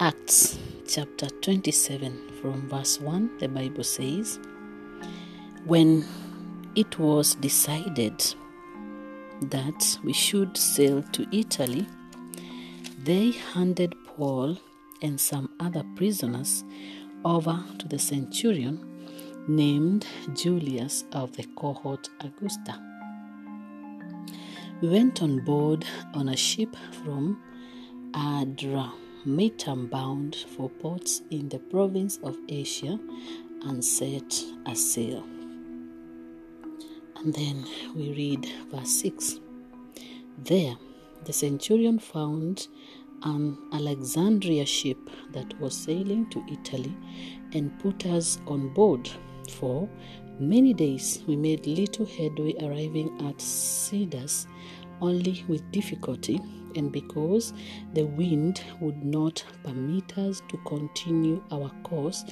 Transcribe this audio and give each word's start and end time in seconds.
Acts 0.00 0.56
chapter 0.86 1.26
27, 1.26 2.30
from 2.40 2.68
verse 2.68 3.00
1, 3.00 3.38
the 3.38 3.48
Bible 3.48 3.82
says, 3.82 4.38
When 5.64 6.04
it 6.76 7.00
was 7.00 7.34
decided 7.34 8.14
that 9.42 9.98
we 10.04 10.12
should 10.12 10.56
sail 10.56 11.02
to 11.02 11.26
Italy, 11.36 11.84
they 13.02 13.32
handed 13.32 13.92
Paul 14.06 14.56
and 15.02 15.20
some 15.20 15.50
other 15.58 15.82
prisoners 15.96 16.62
over 17.24 17.60
to 17.80 17.88
the 17.88 17.98
centurion 17.98 18.78
named 19.48 20.06
Julius 20.32 21.06
of 21.10 21.36
the 21.36 21.44
cohort 21.56 22.08
Augusta. 22.20 22.80
We 24.80 24.90
went 24.90 25.22
on 25.24 25.40
board 25.44 25.84
on 26.14 26.28
a 26.28 26.36
ship 26.36 26.76
from 27.02 27.42
Adramyttium 29.24 29.90
bound 29.90 30.36
for 30.56 30.68
ports 30.68 31.22
in 31.30 31.48
the 31.48 31.58
province 31.58 32.18
of 32.22 32.36
Asia 32.48 32.98
and 33.62 33.84
set 33.84 34.44
a 34.66 34.74
sail. 34.76 35.24
And 37.16 37.34
then 37.34 37.66
we 37.94 38.12
read 38.12 38.46
verse 38.70 39.00
6. 39.00 39.40
There 40.38 40.76
the 41.24 41.32
centurion 41.32 41.98
found 41.98 42.68
an 43.24 43.58
Alexandria 43.72 44.64
ship 44.64 44.98
that 45.32 45.58
was 45.60 45.76
sailing 45.76 46.30
to 46.30 46.44
Italy 46.50 46.96
and 47.52 47.76
put 47.80 48.06
us 48.06 48.38
on 48.46 48.68
board. 48.72 49.10
For 49.50 49.88
many 50.38 50.72
days 50.74 51.24
we 51.26 51.36
made 51.36 51.66
little 51.66 52.06
headway 52.06 52.54
arriving 52.62 53.26
at 53.26 53.40
Cedars 53.40 54.46
only 55.00 55.44
with 55.48 55.70
difficulty, 55.72 56.40
and 56.78 56.92
because 56.92 57.52
the 57.92 58.04
wind 58.04 58.62
would 58.80 59.04
not 59.04 59.44
permit 59.64 60.16
us 60.16 60.40
to 60.48 60.56
continue 60.58 61.42
our 61.50 61.70
course, 61.82 62.24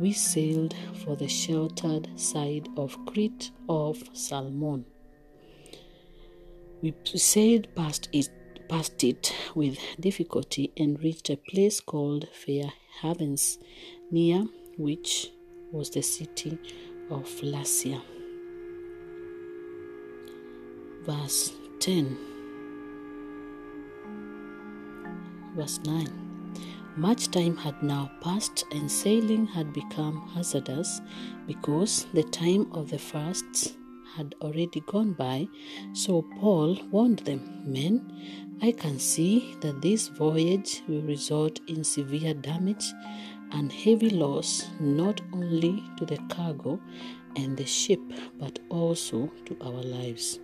we 0.00 0.12
sailed 0.12 0.74
for 1.04 1.16
the 1.16 1.28
sheltered 1.28 2.08
side 2.20 2.68
of 2.76 2.98
Crete 3.06 3.52
of 3.68 4.02
Salmon. 4.12 4.84
We 6.82 6.94
sailed 7.04 7.68
past 7.76 8.08
it, 8.12 8.28
past 8.68 9.04
it 9.04 9.32
with 9.54 9.78
difficulty 10.00 10.72
and 10.76 11.00
reached 11.02 11.30
a 11.30 11.36
place 11.36 11.80
called 11.80 12.26
Fair 12.32 12.72
Havens, 13.00 13.58
near 14.10 14.44
which 14.76 15.30
was 15.70 15.90
the 15.90 16.02
city 16.02 16.58
of 17.08 17.24
Lasea. 17.40 18.02
Verse 21.04 21.52
10 21.80 22.31
verse 25.54 25.80
9 25.84 26.32
much 26.96 27.30
time 27.30 27.56
had 27.56 27.82
now 27.82 28.10
passed 28.20 28.64
and 28.70 28.90
sailing 28.90 29.46
had 29.46 29.72
become 29.72 30.28
hazardous 30.34 31.00
because 31.46 32.06
the 32.12 32.22
time 32.22 32.70
of 32.72 32.90
the 32.90 32.98
fasts 32.98 33.76
had 34.14 34.34
already 34.42 34.80
gone 34.86 35.14
by. 35.14 35.48
So 35.94 36.20
paul 36.38 36.76
warned 36.90 37.20
them 37.20 37.62
men 37.64 38.12
i 38.60 38.70
can 38.72 38.98
see 38.98 39.56
that 39.62 39.80
this 39.80 40.08
voyage 40.08 40.82
will 40.86 41.00
result 41.02 41.60
in 41.66 41.82
severe 41.82 42.34
damage 42.34 42.92
and 43.52 43.72
heavy 43.72 44.10
loss 44.10 44.68
not 44.78 45.20
only 45.32 45.82
to 45.96 46.04
the 46.04 46.18
cargo 46.28 46.78
and 47.36 47.56
the 47.56 47.64
ship 47.64 48.00
but 48.38 48.58
also 48.68 49.30
to 49.46 49.56
our 49.62 49.82
lives. 49.82 50.40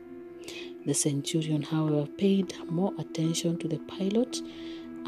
The 0.87 0.95
centurion, 0.95 1.63
however, 1.63 2.07
paid 2.17 2.55
more 2.71 2.95
attention 2.99 3.59
to 3.59 3.69
the 3.69 3.79
pilot 3.81 4.41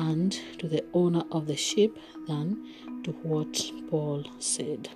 and 0.01 0.41
to 0.59 0.67
the 0.67 0.83
owner 0.95 1.23
of 1.31 1.47
the 1.47 1.57
ship 1.57 1.99
than 2.27 2.67
to 3.05 3.13
what 3.23 3.71
Paul 3.91 4.25
said. 4.39 4.89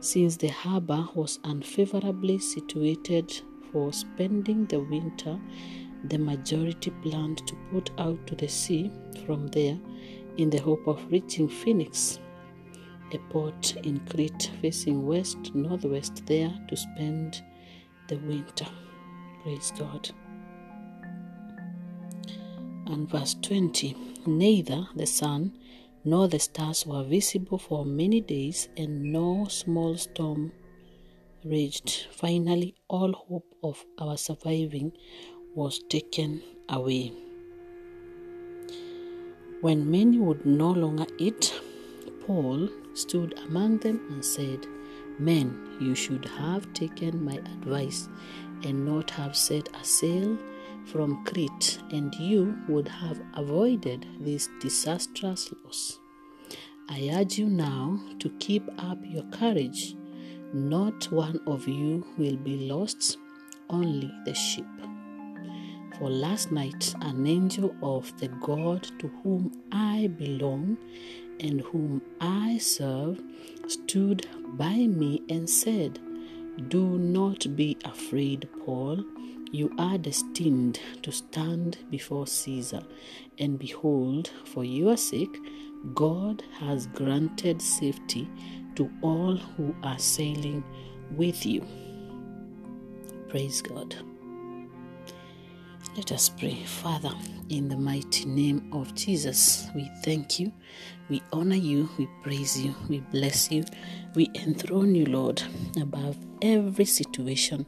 Since 0.00 0.36
the 0.36 0.48
harbor 0.48 1.08
was 1.14 1.38
unfavorably 1.44 2.38
situated 2.38 3.40
for 3.72 3.92
spending 3.92 4.66
the 4.66 4.80
winter, 4.80 5.40
the 6.04 6.18
majority 6.18 6.90
planned 7.02 7.46
to 7.46 7.56
put 7.72 7.90
out 7.98 8.26
to 8.26 8.34
the 8.34 8.48
sea 8.48 8.92
from 9.24 9.46
there 9.48 9.78
in 10.36 10.50
the 10.50 10.58
hope 10.58 10.86
of 10.86 11.10
reaching 11.10 11.48
Phoenix, 11.48 12.18
a 13.12 13.18
port 13.30 13.74
in 13.84 14.00
Crete 14.10 14.50
facing 14.60 15.06
west 15.06 15.54
northwest 15.54 16.26
there 16.26 16.52
to 16.68 16.76
spend 16.76 17.42
the 18.08 18.16
winter. 18.18 18.66
Praise 19.42 19.72
God. 19.78 20.10
And 22.86 23.08
verse 23.08 23.34
20 23.40 23.96
Neither 24.26 24.88
the 24.94 25.06
sun 25.06 25.58
nor 26.04 26.28
the 26.28 26.38
stars 26.38 26.86
were 26.86 27.02
visible 27.02 27.58
for 27.58 27.84
many 27.84 28.20
days, 28.20 28.68
and 28.76 29.12
no 29.12 29.46
small 29.48 29.96
storm 29.96 30.52
raged. 31.44 32.06
Finally, 32.12 32.74
all 32.88 33.12
hope 33.12 33.54
of 33.62 33.84
our 33.98 34.16
surviving 34.16 34.92
was 35.54 35.80
taken 35.88 36.42
away. 36.68 37.12
When 39.62 39.90
many 39.90 40.18
would 40.18 40.44
no 40.44 40.70
longer 40.70 41.06
eat, 41.18 41.54
Paul 42.26 42.68
stood 42.92 43.38
among 43.46 43.78
them 43.78 44.00
and 44.10 44.22
said, 44.22 44.66
Men, 45.18 45.78
you 45.80 45.94
should 45.94 46.26
have 46.26 46.70
taken 46.74 47.24
my 47.24 47.36
advice 47.36 48.08
and 48.62 48.84
not 48.84 49.10
have 49.12 49.36
set 49.36 49.68
a 49.74 49.84
sail 49.84 50.36
from 50.86 51.24
Crete, 51.24 51.78
and 51.90 52.14
you 52.14 52.56
would 52.68 52.88
have 52.88 53.20
avoided 53.34 54.06
this 54.20 54.48
disastrous 54.60 55.52
loss. 55.64 55.98
I 56.88 57.10
urge 57.14 57.38
you 57.38 57.48
now 57.48 58.00
to 58.20 58.28
keep 58.38 58.68
up 58.78 58.98
your 59.02 59.24
courage. 59.24 59.96
Not 60.52 61.10
one 61.10 61.40
of 61.46 61.66
you 61.66 62.06
will 62.18 62.36
be 62.36 62.68
lost, 62.68 63.18
only 63.70 64.12
the 64.24 64.34
ship. 64.34 64.66
For 65.98 66.10
last 66.10 66.50
night, 66.52 66.94
an 67.00 67.26
angel 67.26 67.74
of 67.82 68.16
the 68.18 68.28
God 68.28 68.82
to 68.98 69.08
whom 69.22 69.52
I 69.72 70.08
belong 70.18 70.76
and 71.40 71.60
whom 71.60 72.02
I 72.20 72.58
serve 72.58 73.22
stood 73.66 74.26
by 74.56 74.74
me 74.74 75.22
and 75.28 75.48
said, 75.48 75.98
Do 76.68 76.98
not 76.98 77.56
be 77.56 77.76
afraid, 77.84 78.48
Paul. 78.64 79.04
You 79.54 79.70
are 79.78 79.98
destined 79.98 80.80
to 81.02 81.12
stand 81.12 81.78
before 81.88 82.26
Caesar, 82.26 82.82
and 83.38 83.56
behold, 83.56 84.32
for 84.46 84.64
your 84.64 84.96
sake, 84.96 85.38
God 85.94 86.42
has 86.58 86.88
granted 86.88 87.62
safety 87.62 88.28
to 88.74 88.90
all 89.00 89.36
who 89.36 89.72
are 89.84 90.00
sailing 90.00 90.64
with 91.12 91.46
you. 91.46 91.64
Praise 93.28 93.62
God. 93.62 93.94
Let 95.96 96.10
us 96.10 96.28
pray. 96.30 96.56
Father, 96.64 97.12
in 97.48 97.68
the 97.68 97.76
mighty 97.76 98.24
name 98.24 98.68
of 98.72 98.92
Jesus, 98.96 99.68
we 99.72 99.88
thank 100.02 100.40
you, 100.40 100.50
we 101.08 101.22
honor 101.32 101.54
you, 101.54 101.88
we 101.96 102.08
praise 102.24 102.60
you, 102.60 102.74
we 102.88 102.98
bless 103.12 103.52
you, 103.52 103.64
we 104.16 104.32
enthrone 104.34 104.96
you, 104.96 105.06
Lord, 105.06 105.40
above 105.80 106.16
every 106.42 106.86
situation 106.86 107.66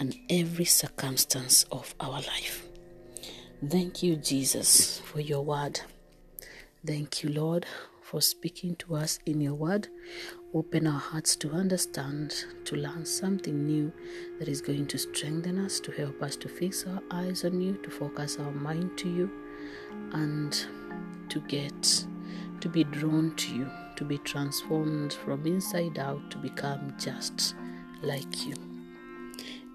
and 0.00 0.16
every 0.30 0.64
circumstance 0.64 1.64
of 1.72 1.94
our 2.00 2.20
life. 2.20 2.66
Thank 3.66 4.02
you, 4.02 4.16
Jesus, 4.16 5.00
for 5.00 5.20
your 5.20 5.44
word. 5.44 5.80
Thank 6.86 7.22
you, 7.22 7.30
Lord, 7.30 7.66
for 8.02 8.20
speaking 8.20 8.76
to 8.76 8.94
us 8.94 9.18
in 9.26 9.40
your 9.40 9.54
word. 9.54 9.88
Open 10.54 10.86
our 10.86 11.00
hearts 11.00 11.36
to 11.36 11.50
understand, 11.50 12.44
to 12.64 12.76
learn 12.76 13.04
something 13.04 13.66
new 13.66 13.92
that 14.38 14.48
is 14.48 14.60
going 14.60 14.86
to 14.86 14.98
strengthen 14.98 15.58
us, 15.58 15.80
to 15.80 15.90
help 15.92 16.22
us 16.22 16.36
to 16.36 16.48
fix 16.48 16.86
our 16.86 17.02
eyes 17.10 17.44
on 17.44 17.60
you, 17.60 17.74
to 17.82 17.90
focus 17.90 18.38
our 18.38 18.52
mind 18.52 18.96
to 18.98 19.08
you, 19.08 19.30
and 20.12 20.66
to 21.28 21.40
get 21.40 22.06
to 22.60 22.68
be 22.68 22.84
drawn 22.84 23.34
to 23.36 23.54
you, 23.54 23.70
to 23.96 24.04
be 24.04 24.18
transformed 24.18 25.12
from 25.12 25.44
inside 25.46 25.98
out 25.98 26.30
to 26.30 26.38
become 26.38 26.94
just 26.98 27.54
like 28.02 28.46
you. 28.46 28.67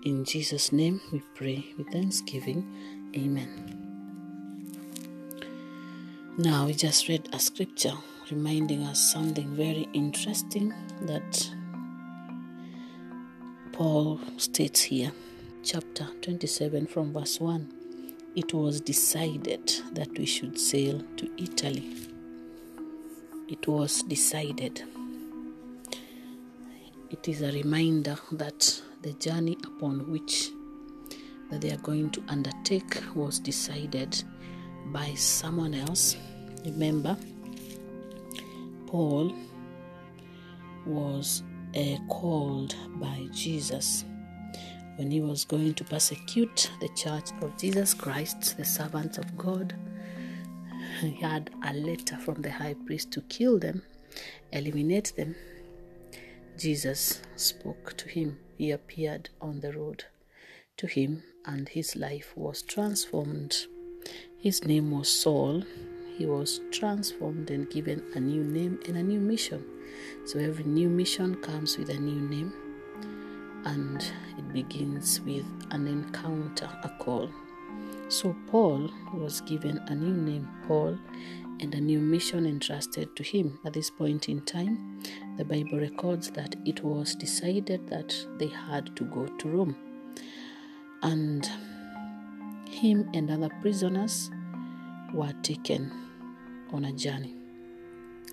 In 0.06 0.26
Jesus' 0.26 0.74
name 0.74 1.00
we 1.14 1.22
pray 1.34 1.66
with 1.78 1.88
thanksgiving. 1.88 2.68
Amen. 3.16 3.50
Now 6.38 6.66
we 6.66 6.74
just 6.74 7.08
read 7.08 7.30
a 7.32 7.40
scripture 7.40 7.94
reminding 8.30 8.84
us 8.84 9.14
something 9.14 9.56
very 9.56 9.88
interesting 9.94 10.74
that 11.04 11.50
Paul 13.72 14.20
states 14.36 14.82
here, 14.82 15.14
chapter 15.64 16.10
27, 16.22 16.86
from 16.88 17.14
verse 17.14 17.40
1. 17.40 17.72
It 18.36 18.54
was 18.54 18.82
decided 18.82 19.72
that 19.94 20.10
we 20.18 20.26
should 20.26 20.60
sail 20.60 21.02
to 21.16 21.30
Italy. 21.42 21.96
It 23.48 23.66
was 23.70 24.04
decided. 24.04 24.84
It 27.10 27.26
is 27.30 27.42
a 27.42 27.54
reminder 27.54 28.18
that 28.34 28.82
the 29.04 29.14
journey 29.14 29.58
upon 29.66 30.10
which 30.10 30.50
that 31.52 31.62
they 31.62 31.72
are 31.72 31.78
going 31.78 32.10
to 32.10 32.24
undertake 32.30 33.02
was 33.16 33.38
decided 33.38 34.24
by 34.88 35.14
someone 35.14 35.74
else. 35.74 36.16
Remember, 36.66 37.16
Paul 38.88 39.36
was 40.86 41.44
uh, 41.76 41.98
called 42.10 42.76
by 42.96 43.28
Jesus 43.32 44.06
when 44.96 45.12
he 45.12 45.22
was 45.22 45.44
going 45.44 45.74
to 45.74 45.84
persecute 45.84 46.72
the 46.80 46.90
church 46.90 47.32
of 47.42 47.58
Jesus 47.58 47.94
Christ, 47.94 48.58
the 48.58 48.66
servants 48.66 49.18
of 49.18 49.38
God. 49.38 49.76
He 51.02 51.12
had 51.12 51.50
a 51.66 51.74
letter 51.74 52.18
from 52.18 52.42
the 52.42 52.52
high 52.52 52.76
priest 52.86 53.12
to 53.12 53.22
kill 53.22 53.60
them, 53.60 53.82
eliminate 54.52 55.14
them. 55.18 55.36
Jesus 56.58 57.22
spoke 57.36 57.98
to 57.98 58.08
him. 58.08 58.40
He 58.58 58.72
appeared 58.72 59.30
on 59.42 59.62
the 59.62 59.74
road 59.74 60.06
to 60.78 60.88
him, 60.88 61.24
and 61.46 61.68
his 61.68 61.96
life 61.96 62.34
was 62.36 62.62
transformed. 62.62 63.66
His 64.38 64.64
name 64.64 64.92
was 64.92 65.10
Saul. 65.10 65.64
He 66.18 66.26
was 66.26 66.62
transformed 66.72 67.50
and 67.50 67.70
given 67.70 68.04
a 68.14 68.20
new 68.20 68.44
name 68.44 68.80
and 68.88 68.98
a 68.98 69.04
new 69.04 69.20
mission. 69.20 69.66
So 70.26 70.40
every 70.40 70.66
new 70.66 70.90
mission 70.90 71.36
comes 71.36 71.78
with 71.78 71.90
a 71.90 72.00
new 72.00 72.22
name 72.22 72.54
and 73.66 74.04
it 74.38 74.54
begins 74.54 75.22
with 75.22 75.46
an 75.72 75.88
encounter, 75.88 76.70
a 76.84 76.90
call. 77.00 77.30
So 78.10 78.36
Paul 78.48 78.90
was 79.14 79.42
given 79.42 79.78
a 79.88 79.96
new 79.96 80.14
name, 80.14 80.48
Paul, 80.68 80.98
and 81.60 81.74
a 81.74 81.82
new 81.82 82.00
mission 82.00 82.46
entrusted 82.46 83.16
to 83.16 83.24
him. 83.24 83.60
At 83.66 83.74
this 83.74 83.90
point 83.90 84.30
in 84.30 84.42
time, 84.42 85.02
the 85.38 85.46
Bible 85.46 85.80
records 85.80 86.30
that 86.32 86.56
it 86.66 86.84
was 86.84 87.16
decided 87.16 87.88
that 87.88 88.16
they 88.38 88.48
had 88.48 88.96
to 88.96 89.04
go 89.06 89.26
to 89.26 89.50
Rome. 89.50 89.76
And 91.02 91.50
him 92.70 93.10
and 93.14 93.30
other 93.30 93.50
prisoners 93.62 94.30
were 95.14 95.34
taken 95.42 95.92
on 96.72 96.86
a 96.86 96.94
journey 96.94 97.36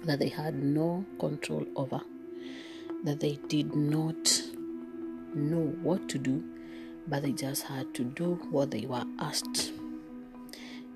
that 0.05 0.19
they 0.19 0.29
had 0.29 0.55
no 0.55 1.05
control 1.19 1.67
over, 1.77 2.01
that 3.05 3.21
they 3.21 3.39
did 3.49 3.75
not 3.75 4.43
know 5.35 5.75
what 5.83 6.09
to 6.09 6.19
do, 6.19 6.43
but 7.07 7.23
they 7.23 7.33
just 7.33 7.65
had 7.65 7.95
to 7.95 8.05
do 8.05 8.35
what 8.51 8.71
they 8.71 8.87
were 8.87 9.05
asked. 9.19 9.73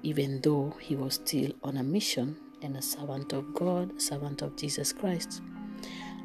Even 0.02 0.40
though 0.42 0.74
he 0.80 0.96
was 0.96 1.14
still 1.14 1.52
on 1.62 1.76
a 1.76 1.82
mission 1.82 2.36
and 2.62 2.76
a 2.76 2.82
servant 2.82 3.32
of 3.32 3.54
God, 3.54 4.00
servant 4.00 4.42
of 4.42 4.56
Jesus 4.56 4.92
Christ. 4.92 5.42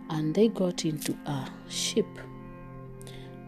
And 0.10 0.34
they 0.34 0.48
got 0.48 0.86
into 0.86 1.14
a 1.26 1.50
ship. 1.70 2.08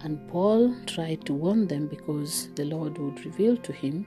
And 0.03 0.27
Paul 0.29 0.75
tried 0.85 1.25
to 1.25 1.33
warn 1.33 1.67
them 1.67 1.87
because 1.87 2.49
the 2.55 2.65
Lord 2.65 2.97
would 2.97 3.23
reveal 3.25 3.57
to 3.57 3.71
him, 3.71 4.05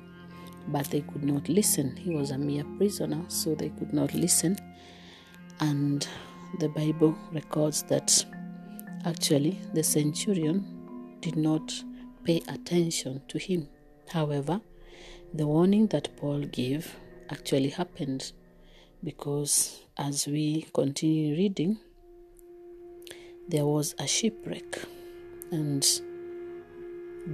but 0.68 0.86
they 0.86 1.02
could 1.02 1.24
not 1.24 1.48
listen. 1.48 1.96
He 1.96 2.10
was 2.10 2.30
a 2.30 2.38
mere 2.38 2.64
prisoner, 2.76 3.24
so 3.28 3.54
they 3.54 3.68
could 3.70 3.92
not 3.92 4.14
listen. 4.14 4.56
And 5.60 6.06
the 6.58 6.68
Bible 6.68 7.16
records 7.32 7.82
that 7.84 8.24
actually 9.04 9.60
the 9.72 9.82
centurion 9.82 11.16
did 11.20 11.36
not 11.36 11.72
pay 12.24 12.42
attention 12.48 13.22
to 13.28 13.38
him. 13.38 13.68
However, 14.08 14.60
the 15.32 15.46
warning 15.46 15.88
that 15.88 16.16
Paul 16.16 16.40
gave 16.40 16.96
actually 17.30 17.70
happened 17.70 18.32
because 19.02 19.82
as 19.98 20.26
we 20.26 20.66
continue 20.72 21.36
reading, 21.36 21.78
there 23.48 23.66
was 23.66 23.94
a 23.98 24.06
shipwreck 24.06 24.80
and 25.50 25.86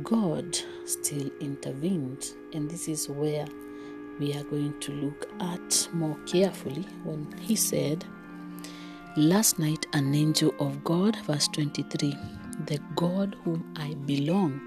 God 0.02 0.58
still 0.84 1.30
intervened. 1.40 2.32
And 2.52 2.70
this 2.70 2.88
is 2.88 3.08
where 3.08 3.46
we 4.18 4.34
are 4.34 4.44
going 4.44 4.78
to 4.80 4.92
look 4.92 5.28
at 5.40 5.88
more 5.92 6.16
carefully 6.26 6.86
when 7.04 7.32
he 7.40 7.56
said, 7.56 8.04
Last 9.16 9.58
night, 9.58 9.86
an 9.92 10.14
angel 10.14 10.54
of 10.60 10.84
God, 10.84 11.16
verse 11.26 11.48
23, 11.48 12.16
the 12.66 12.78
God 12.94 13.36
whom 13.42 13.72
I 13.76 13.94
belong. 14.06 14.60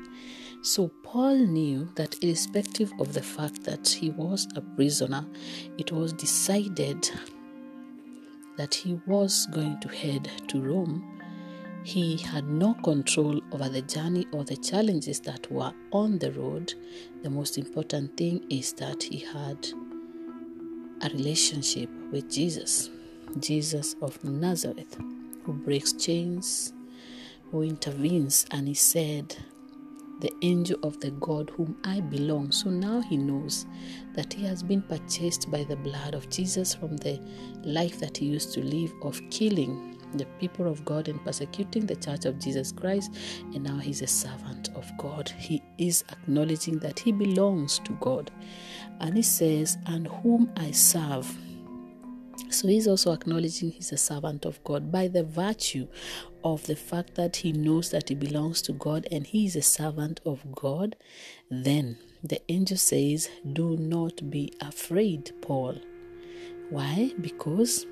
So 0.61 0.89
Paul 1.03 1.37
knew 1.37 1.89
that, 1.95 2.21
irrespective 2.21 2.91
of 2.99 3.13
the 3.13 3.21
fact 3.21 3.63
that 3.63 3.87
he 3.87 4.09
was 4.11 4.47
a 4.55 4.61
prisoner, 4.61 5.25
it 5.77 5.91
was 5.91 6.11
decided 6.13 7.09
that 8.57 8.73
he 8.73 8.99
was 9.07 9.47
going 9.51 9.79
to 9.79 9.87
head 9.87 10.29
to 10.49 10.61
Rome. 10.61 11.12
He 11.83 12.15
had 12.15 12.47
no 12.47 12.75
control 12.75 13.41
over 13.51 13.67
the 13.67 13.81
journey 13.81 14.25
or 14.31 14.45
the 14.45 14.55
challenges 14.55 15.19
that 15.21 15.51
were 15.51 15.73
on 15.91 16.17
the 16.17 16.31
road. 16.31 16.73
The 17.23 17.29
most 17.29 17.57
important 17.57 18.15
thing 18.15 18.45
is 18.49 18.71
that 18.73 19.03
he 19.03 19.19
had 19.19 19.67
a 21.01 21.09
relationship 21.09 21.89
with 22.09 22.31
Jesus, 22.31 22.89
Jesus 23.39 23.97
of 24.01 24.23
Nazareth, 24.23 24.97
who 25.43 25.51
breaks 25.51 25.91
chains, 25.91 26.71
who 27.51 27.63
intervenes, 27.63 28.45
and 28.51 28.67
he 28.69 28.73
said, 28.73 29.35
the 30.21 30.31
angel 30.41 30.79
of 30.83 30.97
the 31.01 31.11
God 31.11 31.49
whom 31.49 31.75
I 31.83 31.99
belong. 31.99 32.53
So 32.53 32.69
now 32.69 33.01
he 33.01 33.17
knows 33.17 33.65
that 34.13 34.31
he 34.31 34.45
has 34.45 34.63
been 34.63 34.81
purchased 34.81 35.51
by 35.51 35.65
the 35.65 35.75
blood 35.75 36.13
of 36.13 36.29
Jesus 36.29 36.73
from 36.73 36.95
the 36.95 37.19
life 37.63 37.99
that 37.99 38.17
he 38.17 38.27
used 38.27 38.53
to 38.53 38.61
live 38.63 38.93
of 39.01 39.21
killing 39.29 39.92
the 40.17 40.25
people 40.39 40.67
of 40.67 40.83
God 40.85 41.07
and 41.07 41.23
persecuting 41.23 41.85
the 41.85 41.95
church 41.95 42.25
of 42.25 42.39
Jesus 42.39 42.71
Christ. 42.71 43.13
And 43.53 43.63
now 43.63 43.77
he's 43.77 44.01
a 44.01 44.07
servant 44.07 44.69
of 44.75 44.91
God. 44.97 45.29
He 45.37 45.61
is 45.77 46.03
acknowledging 46.11 46.79
that 46.79 46.99
he 46.99 47.11
belongs 47.11 47.79
to 47.79 47.91
God. 47.93 48.31
And 48.99 49.15
he 49.15 49.23
says, 49.23 49.77
And 49.85 50.07
whom 50.07 50.51
I 50.57 50.71
serve. 50.71 51.35
So 52.49 52.67
he's 52.67 52.87
also 52.87 53.11
acknowledging 53.13 53.71
he's 53.71 53.91
a 53.91 53.97
servant 53.97 54.45
of 54.45 54.63
God 54.63 54.91
by 54.91 55.07
the 55.07 55.23
virtue 55.23 55.87
of 56.43 56.65
the 56.67 56.75
fact 56.75 57.15
that 57.15 57.37
he 57.37 57.51
knows 57.51 57.89
that 57.91 58.09
he 58.09 58.15
belongs 58.15 58.61
to 58.63 58.73
God 58.73 59.07
and 59.11 59.25
he 59.25 59.45
is 59.45 59.55
a 59.55 59.61
servant 59.61 60.19
of 60.25 60.39
God. 60.51 60.95
Then 61.49 61.97
the 62.23 62.41
angel 62.51 62.77
says, 62.77 63.29
Do 63.53 63.77
not 63.77 64.29
be 64.29 64.53
afraid, 64.61 65.31
Paul. 65.41 65.77
Why? 66.69 67.13
Because 67.19 67.85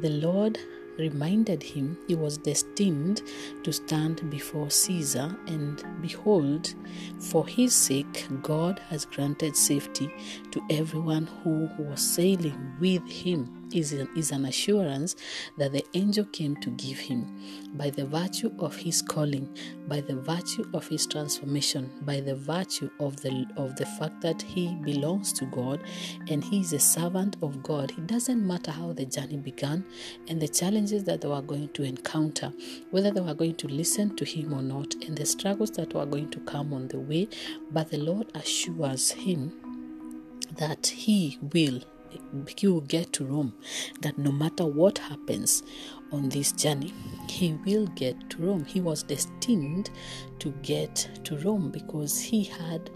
the 0.00 0.10
Lord 0.10 0.58
reminded 0.98 1.62
him 1.62 1.98
he 2.06 2.14
was 2.14 2.38
destined 2.38 3.22
to 3.62 3.72
stand 3.72 4.30
before 4.30 4.70
Caesar, 4.70 5.36
and 5.46 5.82
behold, 6.00 6.74
for 7.18 7.46
his 7.46 7.74
sake, 7.74 8.26
God 8.42 8.78
has 8.90 9.04
granted 9.04 9.56
safety 9.56 10.12
to 10.50 10.62
everyone 10.70 11.26
who 11.42 11.68
was 11.78 12.00
sailing 12.00 12.72
with 12.80 13.06
him. 13.08 13.61
Is, 13.74 13.92
is 13.92 14.32
an 14.32 14.44
assurance 14.44 15.16
that 15.56 15.72
the 15.72 15.84
angel 15.94 16.24
came 16.26 16.56
to 16.56 16.70
give 16.70 16.98
him 16.98 17.26
by 17.74 17.90
the 17.90 18.04
virtue 18.04 18.52
of 18.58 18.76
his 18.76 19.00
calling, 19.00 19.48
by 19.88 20.00
the 20.00 20.16
virtue 20.16 20.64
of 20.74 20.86
his 20.88 21.06
transformation, 21.06 21.90
by 22.02 22.20
the 22.20 22.34
virtue 22.34 22.90
of 23.00 23.16
the 23.22 23.46
of 23.56 23.76
the 23.76 23.86
fact 23.86 24.20
that 24.20 24.42
he 24.42 24.74
belongs 24.82 25.32
to 25.34 25.46
God 25.46 25.80
and 26.28 26.44
he 26.44 26.60
is 26.60 26.72
a 26.72 26.78
servant 26.78 27.36
of 27.42 27.62
God. 27.62 27.90
It 27.92 28.06
doesn't 28.06 28.46
matter 28.46 28.70
how 28.70 28.92
the 28.92 29.06
journey 29.06 29.38
began 29.38 29.84
and 30.28 30.40
the 30.40 30.48
challenges 30.48 31.04
that 31.04 31.20
they 31.20 31.28
were 31.28 31.42
going 31.42 31.68
to 31.70 31.82
encounter, 31.82 32.52
whether 32.90 33.10
they 33.10 33.20
were 33.20 33.34
going 33.34 33.56
to 33.56 33.68
listen 33.68 34.14
to 34.16 34.24
him 34.24 34.52
or 34.52 34.62
not, 34.62 34.94
and 35.06 35.16
the 35.16 35.26
struggles 35.26 35.70
that 35.72 35.94
were 35.94 36.06
going 36.06 36.30
to 36.30 36.40
come 36.40 36.72
on 36.72 36.88
the 36.88 37.00
way, 37.00 37.28
but 37.70 37.90
the 37.90 37.98
Lord 37.98 38.28
assures 38.34 39.10
him 39.12 39.52
that 40.58 40.86
he 40.86 41.38
will 41.52 41.80
he 42.56 42.66
will 42.66 42.80
get 42.80 43.12
to 43.14 43.24
Rome, 43.24 43.54
that 44.00 44.18
no 44.18 44.32
matter 44.32 44.64
what 44.64 44.98
happens 44.98 45.62
on 46.12 46.28
this 46.28 46.52
journey, 46.52 46.92
he 47.28 47.54
will 47.64 47.86
get 47.88 48.30
to 48.30 48.42
Rome. 48.42 48.64
He 48.64 48.80
was 48.80 49.02
destined 49.02 49.90
to 50.38 50.50
get 50.62 51.08
to 51.24 51.38
Rome 51.38 51.70
because 51.70 52.20
he 52.20 52.44
had 52.44 52.90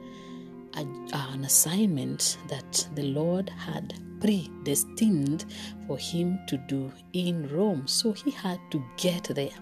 a, 0.75 0.81
an 1.13 1.45
assignment 1.45 2.39
that 2.49 2.89
the 2.95 3.05
Lord 3.05 3.49
had 3.51 3.95
predestined 4.21 5.45
for 5.87 5.99
him 5.99 6.39
to 6.49 6.57
do 6.69 6.93
in 7.13 7.49
Rome. 7.49 7.87
So 7.87 8.13
he 8.13 8.31
had 8.31 8.61
to 8.71 8.85
get 8.97 9.25
there 9.25 9.57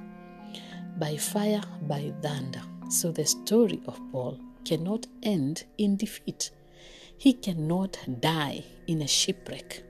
by 0.99 1.16
fire, 1.16 1.62
by 1.82 2.12
thunder. 2.23 2.62
So 2.88 3.11
the 3.11 3.25
story 3.25 3.80
of 3.87 4.00
Paul 4.12 4.38
cannot 4.64 5.06
end 5.23 5.64
in 5.78 5.96
defeat. 5.96 6.50
He 7.16 7.33
cannot 7.33 7.99
die 8.21 8.64
in 8.87 9.02
a 9.02 9.09
shipwreck. 9.09 9.83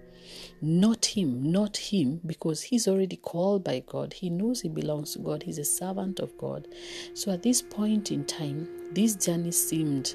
Not 0.60 1.04
him, 1.04 1.52
not 1.52 1.76
him, 1.76 2.20
because 2.24 2.62
he's 2.62 2.88
already 2.88 3.16
called 3.16 3.64
by 3.64 3.80
God. 3.86 4.14
He 4.14 4.30
knows 4.30 4.60
he 4.60 4.68
belongs 4.68 5.12
to 5.12 5.18
God. 5.18 5.42
He's 5.42 5.58
a 5.58 5.64
servant 5.64 6.20
of 6.20 6.36
God. 6.38 6.68
So 7.12 7.32
at 7.32 7.42
this 7.42 7.60
point 7.60 8.10
in 8.10 8.24
time, 8.24 8.68
this 8.92 9.14
journey 9.16 9.50
seemed 9.50 10.14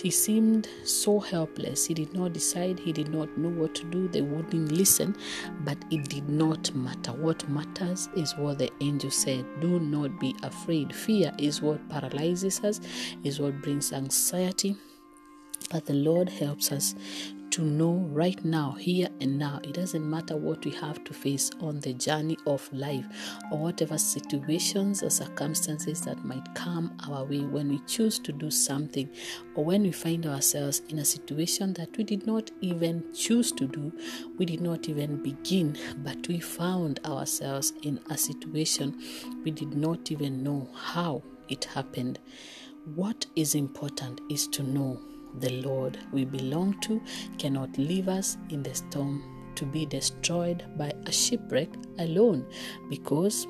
he 0.00 0.10
seemed 0.10 0.68
so 0.84 1.20
helpless. 1.20 1.86
He 1.86 1.92
did 1.92 2.14
not 2.14 2.32
decide, 2.32 2.78
he 2.78 2.92
did 2.92 3.08
not 3.08 3.36
know 3.36 3.50
what 3.50 3.74
to 3.74 3.84
do. 3.90 4.08
They 4.08 4.22
wouldn't 4.22 4.72
listen, 4.72 5.14
but 5.60 5.76
it 5.90 6.08
did 6.08 6.30
not 6.30 6.74
matter. 6.74 7.12
What 7.12 7.46
matters 7.50 8.08
is 8.16 8.34
what 8.36 8.58
the 8.58 8.70
angel 8.80 9.10
said 9.10 9.44
do 9.60 9.80
not 9.80 10.18
be 10.18 10.34
afraid. 10.42 10.94
Fear 10.94 11.34
is 11.38 11.60
what 11.60 11.86
paralyzes 11.90 12.60
us, 12.64 12.80
is 13.22 13.38
what 13.38 13.60
brings 13.60 13.92
anxiety. 13.92 14.76
But 15.72 15.86
the 15.86 15.94
Lord 15.94 16.28
helps 16.28 16.70
us 16.70 16.94
to 17.52 17.62
know 17.62 17.92
right 18.10 18.42
now, 18.44 18.72
here 18.72 19.08
and 19.20 19.38
now. 19.38 19.60
It 19.62 19.74
doesn't 19.74 20.08
matter 20.08 20.36
what 20.36 20.64
we 20.64 20.70
have 20.72 21.04
to 21.04 21.12
face 21.12 21.50
on 21.60 21.80
the 21.80 21.92
journey 21.92 22.38
of 22.46 22.66
life 22.72 23.04
or 23.50 23.58
whatever 23.58 23.98
situations 23.98 25.02
or 25.02 25.10
circumstances 25.10 26.00
that 26.02 26.24
might 26.24 26.54
come 26.54 26.96
our 27.06 27.24
way 27.24 27.40
when 27.40 27.68
we 27.68 27.78
choose 27.86 28.18
to 28.20 28.32
do 28.32 28.50
something 28.50 29.08
or 29.54 29.64
when 29.66 29.82
we 29.82 29.92
find 29.92 30.24
ourselves 30.26 30.80
in 30.88 30.98
a 30.98 31.04
situation 31.04 31.74
that 31.74 31.94
we 31.98 32.04
did 32.04 32.26
not 32.26 32.50
even 32.62 33.04
choose 33.14 33.52
to 33.52 33.66
do, 33.66 33.92
we 34.38 34.46
did 34.46 34.62
not 34.62 34.88
even 34.88 35.22
begin, 35.22 35.76
but 35.98 36.26
we 36.28 36.40
found 36.40 37.00
ourselves 37.04 37.74
in 37.82 38.00
a 38.08 38.16
situation 38.16 38.98
we 39.44 39.50
did 39.50 39.74
not 39.76 40.10
even 40.10 40.42
know 40.42 40.68
how 40.74 41.22
it 41.50 41.64
happened. 41.64 42.18
What 42.94 43.26
is 43.36 43.54
important 43.54 44.22
is 44.30 44.48
to 44.48 44.62
know 44.62 44.98
the 45.40 45.50
Lord 45.62 45.98
we 46.12 46.24
belong 46.24 46.78
to 46.80 47.00
cannot 47.38 47.76
leave 47.78 48.08
us 48.08 48.36
in 48.50 48.62
the 48.62 48.74
storm 48.74 49.22
to 49.54 49.64
be 49.64 49.86
destroyed 49.86 50.64
by 50.76 50.92
a 51.06 51.12
shipwreck 51.12 51.68
alone 51.98 52.46
because 52.88 53.46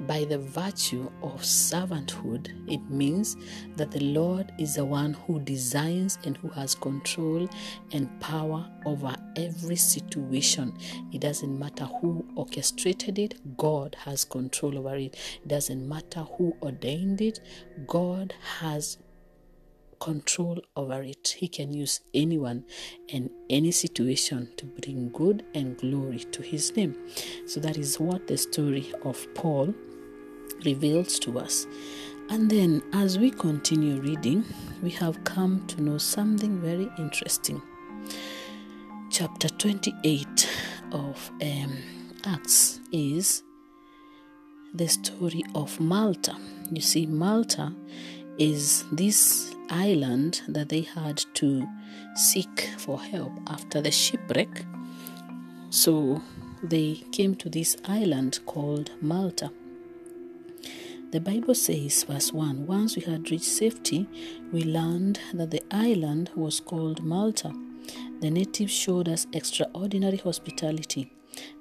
by 0.00 0.24
the 0.24 0.38
virtue 0.38 1.10
of 1.22 1.42
servanthood, 1.42 2.50
it 2.70 2.80
means 2.90 3.36
that 3.76 3.90
the 3.90 4.00
Lord 4.00 4.52
is 4.58 4.74
the 4.74 4.84
one 4.84 5.14
who 5.14 5.40
designs 5.40 6.18
and 6.24 6.36
who 6.36 6.48
has 6.48 6.74
control 6.74 7.48
and 7.92 8.20
power 8.20 8.68
over 8.84 9.14
every 9.36 9.76
situation. 9.76 10.76
It 11.12 11.20
doesn't 11.20 11.58
matter 11.58 11.84
who 11.84 12.24
orchestrated 12.34 13.18
it, 13.18 13.56
God 13.56 13.96
has 14.00 14.24
control 14.24 14.78
over 14.78 14.96
it. 14.96 15.16
It 15.42 15.48
doesn't 15.48 15.88
matter 15.88 16.20
who 16.20 16.54
ordained 16.62 17.20
it, 17.20 17.40
God 17.86 18.34
has 18.58 18.98
control 20.04 20.60
over 20.76 21.02
it. 21.02 21.36
He 21.38 21.48
can 21.48 21.72
use 21.72 22.00
anyone 22.12 22.64
and 23.10 23.30
any 23.48 23.70
situation 23.70 24.50
to 24.58 24.66
bring 24.66 25.08
good 25.08 25.46
and 25.54 25.78
glory 25.78 26.18
to 26.18 26.42
his 26.42 26.76
name. 26.76 26.94
So 27.46 27.58
that 27.60 27.78
is 27.78 27.98
what 27.98 28.26
the 28.26 28.36
story 28.36 28.92
of 29.02 29.26
Paul 29.34 29.74
reveals 30.62 31.18
to 31.20 31.38
us. 31.38 31.66
And 32.28 32.50
then, 32.50 32.82
as 32.92 33.18
we 33.18 33.30
continue 33.30 33.98
reading, 34.00 34.44
we 34.82 34.90
have 34.90 35.24
come 35.24 35.66
to 35.68 35.80
know 35.80 35.96
something 35.96 36.60
very 36.60 36.90
interesting. 36.98 37.62
Chapter 39.10 39.48
28 39.48 40.50
of 40.92 41.30
um, 41.42 41.78
Acts 42.24 42.80
is 42.92 43.42
the 44.74 44.88
story 44.88 45.44
of 45.54 45.80
Malta. 45.80 46.36
You 46.70 46.82
see, 46.82 47.06
Malta 47.06 47.72
is 48.38 48.84
this 48.90 49.53
island 49.70 50.42
that 50.48 50.68
they 50.68 50.82
had 50.82 51.24
to 51.34 51.66
seek 52.14 52.70
for 52.78 53.00
help 53.00 53.32
after 53.46 53.80
the 53.80 53.90
shipwreck. 53.90 54.64
So 55.70 56.22
they 56.62 57.02
came 57.12 57.34
to 57.36 57.50
this 57.50 57.76
island 57.84 58.40
called 58.46 58.90
Malta. 59.00 59.50
The 61.10 61.20
Bible 61.20 61.54
says, 61.54 62.04
verse 62.04 62.32
1 62.32 62.66
Once 62.66 62.96
we 62.96 63.02
had 63.02 63.30
reached 63.30 63.44
safety, 63.44 64.08
we 64.52 64.64
learned 64.64 65.20
that 65.32 65.50
the 65.50 65.62
island 65.70 66.30
was 66.34 66.58
called 66.58 67.04
Malta. 67.04 67.52
The 68.20 68.30
natives 68.30 68.72
showed 68.72 69.08
us 69.08 69.26
extraordinary 69.32 70.16
hospitality. 70.16 71.12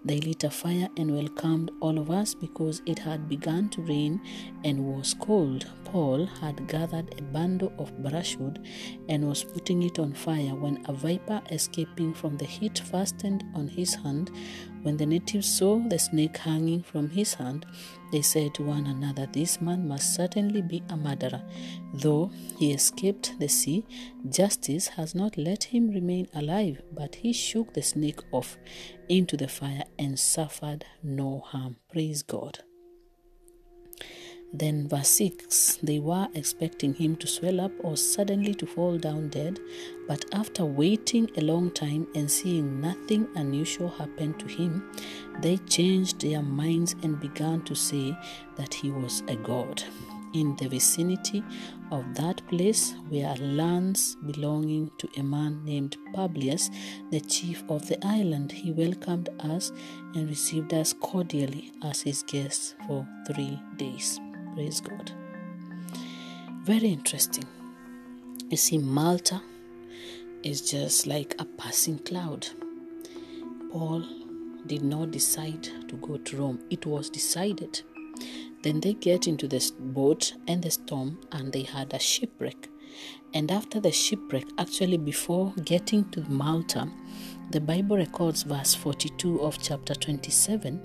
They 0.06 0.20
lit 0.20 0.44
a 0.44 0.50
fire 0.50 0.89
and 0.98 1.15
welcomed 1.15 1.72
all 1.80 1.98
of 1.98 2.12
us 2.12 2.34
because 2.34 2.82
it 2.86 3.00
had 3.00 3.30
begun 3.30 3.70
to 3.70 3.82
rain 3.82 4.22
and 4.63 4.86
was 4.86 5.15
cold. 5.20 5.68
Paul 5.86 6.25
had 6.25 6.68
gathered 6.68 7.15
a 7.18 7.22
bundle 7.22 7.72
of 7.77 7.98
brushwood 8.03 8.65
and 9.08 9.27
was 9.27 9.44
putting 9.44 9.84
it 9.84 10.00
on 10.00 10.13
fire 10.13 10.56
when 10.56 10.84
a 10.88 10.94
viper 10.94 11.42
escaping 11.50 12.13
from 12.13 12.38
the 12.38 12.46
heat 12.46 12.80
fastened 12.80 13.46
on 13.56 13.68
his 13.68 13.96
hand. 13.96 14.32
When 14.84 14.98
the 14.98 15.06
natives 15.06 15.48
saw 15.48 15.80
the 15.80 15.98
snake 15.98 16.38
hanging 16.38 16.84
from 16.84 17.10
his 17.10 17.34
hand, 17.36 17.66
they 18.12 18.22
said 18.22 18.54
to 18.56 18.63
one 18.63 18.86
another, 18.86 19.25
This 19.32 19.62
man 19.62 19.88
must 19.88 20.13
certainly 20.13 20.62
be 20.62 20.84
a 20.90 20.98
murderer. 20.98 21.42
Though 21.94 22.32
he 22.60 22.74
escaped 22.74 23.40
the 23.40 23.48
sea, 23.48 23.86
justice 24.30 24.88
has 24.88 25.16
not 25.16 25.38
let 25.38 25.63
him 25.63 25.90
remain 25.90 26.28
alive, 26.36 26.82
but 26.92 27.16
he 27.16 27.32
shook 27.32 27.74
the 27.74 27.82
snake 27.82 28.20
off 28.34 28.58
into 29.08 29.38
the 29.38 29.48
fire 29.48 29.86
and 29.98 30.20
suffered 30.20 30.86
no 31.02 31.40
harm. 31.40 31.78
Praise 31.90 32.22
God. 32.22 32.60
Then, 34.56 34.88
verse 34.88 35.10
6 35.10 35.80
they 35.82 35.98
were 35.98 36.28
expecting 36.36 36.94
him 36.94 37.16
to 37.16 37.28
swell 37.28 37.60
up 37.60 37.72
or 37.80 37.98
suddenly 37.98 38.54
to 38.56 38.68
fall 38.68 39.00
down 39.00 39.30
dead, 39.30 39.60
but 40.08 40.26
after 40.32 40.64
waiting 40.64 41.28
a 41.36 41.42
long 41.42 41.72
time 41.72 42.08
and 42.14 42.30
seeing 42.30 42.80
nothing 42.80 43.28
unusual 43.36 43.90
happen 43.90 44.36
to 44.36 44.48
him, 44.48 44.92
they 45.42 45.58
changed 45.58 46.22
their 46.22 46.44
minds 46.44 46.96
and 47.02 47.20
began 47.20 47.64
to 47.64 47.74
say 47.74 48.16
that 48.56 48.76
he 48.76 48.92
was 48.92 49.24
a 49.28 49.36
god. 49.38 49.84
In 50.34 50.56
the 50.56 50.68
vicinity 50.68 51.44
of 51.92 52.04
that 52.16 52.46
place 52.48 52.96
were 53.10 53.36
lands 53.40 54.18
belonging 54.26 54.92
to 54.98 55.08
a 55.18 55.24
man 55.24 55.64
named 55.64 55.98
Publius, 56.14 56.70
the 57.12 57.22
chief 57.22 57.64
of 57.70 57.88
the 57.88 58.04
island. 58.06 58.52
He 58.52 58.72
welcomed 58.72 59.30
us 59.40 59.72
and 60.16 60.28
received 60.28 60.74
us 60.74 60.94
cordially 60.94 61.72
as 61.84 62.02
his 62.02 62.24
guests 62.24 62.74
for 62.88 63.08
three 63.28 63.60
days. 63.78 64.20
Praise 64.54 64.82
God. 64.82 65.12
Very 66.64 66.90
interesting. 66.90 67.46
You 68.50 68.58
see, 68.58 68.78
Malta 68.78 69.42
is 70.44 70.70
just 70.70 71.08
like 71.08 71.36
a 71.40 71.46
passing 71.46 71.98
cloud. 72.00 72.48
Paul 73.72 74.04
did 74.68 74.84
not 74.84 75.10
decide 75.10 75.64
to 75.64 75.96
go 75.96 76.18
to 76.18 76.38
Rome, 76.38 76.60
it 76.70 76.86
was 76.86 77.10
decided. 77.10 77.82
Then 78.62 78.80
they 78.80 78.94
get 78.94 79.28
into 79.28 79.48
the 79.48 79.72
boat 79.80 80.34
and 80.48 80.64
the 80.64 80.70
storm, 80.70 81.20
and 81.32 81.52
they 81.52 81.64
had 81.64 81.94
a 81.94 82.00
shipwreck. 82.00 82.70
And 83.34 83.50
after 83.52 83.80
the 83.80 83.92
shipwreck, 83.92 84.46
actually, 84.60 84.98
before 84.98 85.52
getting 85.66 86.10
to 86.12 86.22
Malta, 86.30 86.88
the 87.52 87.62
Bible 87.62 87.98
records 87.98 88.44
verse 88.44 88.74
42 88.74 89.42
of 89.42 89.60
chapter 89.62 89.94
27 89.94 90.82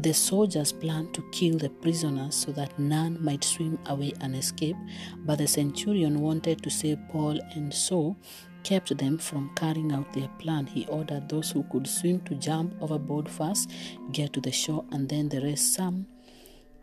the 0.00 0.12
soldiers 0.12 0.72
planned 0.72 1.12
to 1.14 1.22
kill 1.32 1.58
the 1.58 1.70
prisoners 1.70 2.34
so 2.34 2.52
that 2.52 2.78
none 2.78 3.22
might 3.22 3.42
swim 3.42 3.78
away 3.86 4.12
and 4.20 4.36
escape, 4.36 4.76
but 5.24 5.38
the 5.38 5.46
centurion 5.46 6.20
wanted 6.20 6.62
to 6.62 6.70
save 6.70 6.98
Paul 7.10 7.38
and 7.54 7.72
so 7.72 8.16
kept 8.64 8.96
them 8.96 9.18
from 9.18 9.50
carrying 9.54 9.92
out 9.92 10.12
their 10.12 10.28
plan. 10.38 10.66
He 10.66 10.86
ordered 10.86 11.28
those 11.28 11.50
who 11.50 11.62
could 11.64 11.86
swim 11.86 12.20
to 12.22 12.34
jump 12.34 12.74
overboard 12.80 13.28
first, 13.28 13.70
get 14.10 14.32
to 14.32 14.40
the 14.40 14.52
shore, 14.52 14.84
and 14.90 15.08
then 15.08 15.28
the 15.28 15.40
rest 15.40 15.74
some 15.74 16.06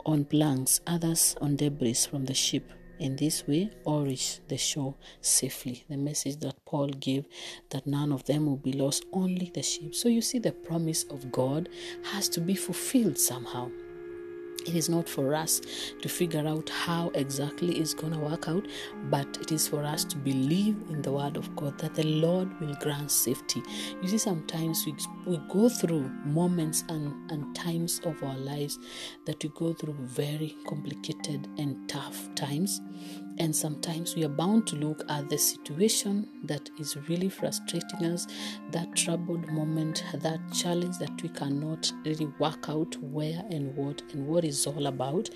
on 0.06 0.24
planks, 0.24 0.80
others 0.86 1.36
on 1.40 1.56
debris 1.56 1.94
from 1.94 2.24
the 2.24 2.34
ship. 2.34 2.70
In 3.02 3.16
this 3.16 3.48
way, 3.48 3.68
all 3.84 4.04
reached 4.04 4.48
the 4.48 4.56
shore 4.56 4.94
safely. 5.20 5.82
The 5.90 5.96
message 5.96 6.36
that 6.36 6.64
Paul 6.64 6.86
gave 6.86 7.24
that 7.70 7.84
none 7.84 8.12
of 8.12 8.22
them 8.26 8.46
will 8.46 8.58
be 8.58 8.72
lost, 8.72 9.04
only 9.12 9.50
the 9.52 9.60
sheep. 9.60 9.96
So 9.96 10.08
you 10.08 10.22
see, 10.22 10.38
the 10.38 10.52
promise 10.52 11.02
of 11.10 11.32
God 11.32 11.68
has 12.12 12.28
to 12.28 12.40
be 12.40 12.54
fulfilled 12.54 13.18
somehow. 13.18 13.72
It 14.66 14.74
is 14.74 14.88
not 14.88 15.08
for 15.08 15.34
us 15.34 15.60
to 16.00 16.08
figure 16.08 16.46
out 16.46 16.68
how 16.68 17.10
exactly 17.14 17.78
it's 17.78 17.94
going 17.94 18.12
to 18.12 18.18
work 18.18 18.48
out, 18.48 18.66
but 19.10 19.26
it 19.40 19.52
is 19.52 19.68
for 19.68 19.82
us 19.82 20.04
to 20.04 20.16
believe 20.16 20.76
in 20.88 21.02
the 21.02 21.12
word 21.12 21.36
of 21.36 21.54
God 21.56 21.78
that 21.78 21.94
the 21.94 22.04
Lord 22.04 22.48
will 22.60 22.74
grant 22.80 23.10
safety. 23.10 23.62
You 24.00 24.08
see, 24.08 24.18
sometimes 24.18 24.84
we, 24.86 24.94
we 25.26 25.40
go 25.48 25.68
through 25.68 26.08
moments 26.24 26.84
and, 26.88 27.30
and 27.30 27.54
times 27.54 28.00
of 28.04 28.22
our 28.22 28.36
lives 28.36 28.78
that 29.26 29.42
we 29.42 29.50
go 29.50 29.72
through 29.72 29.96
very 30.00 30.56
complicated 30.66 31.48
and 31.58 31.88
tough 31.88 32.34
times. 32.34 32.80
And 33.42 33.56
sometimes 33.56 34.14
we 34.14 34.24
are 34.24 34.28
bound 34.28 34.68
to 34.68 34.76
look 34.76 35.02
at 35.08 35.28
the 35.28 35.36
situation 35.36 36.28
that 36.44 36.70
is 36.78 36.96
really 37.08 37.28
frustrating 37.28 38.04
us, 38.04 38.28
that 38.70 38.94
troubled 38.94 39.50
moment, 39.50 40.04
that 40.14 40.38
challenge 40.52 40.98
that 40.98 41.20
we 41.20 41.28
cannot 41.28 41.92
really 42.04 42.26
work 42.38 42.68
out 42.68 42.96
where 43.02 43.42
and 43.50 43.74
what 43.74 44.00
and 44.12 44.28
what 44.28 44.44
is 44.44 44.64
all 44.64 44.86
about. 44.86 45.30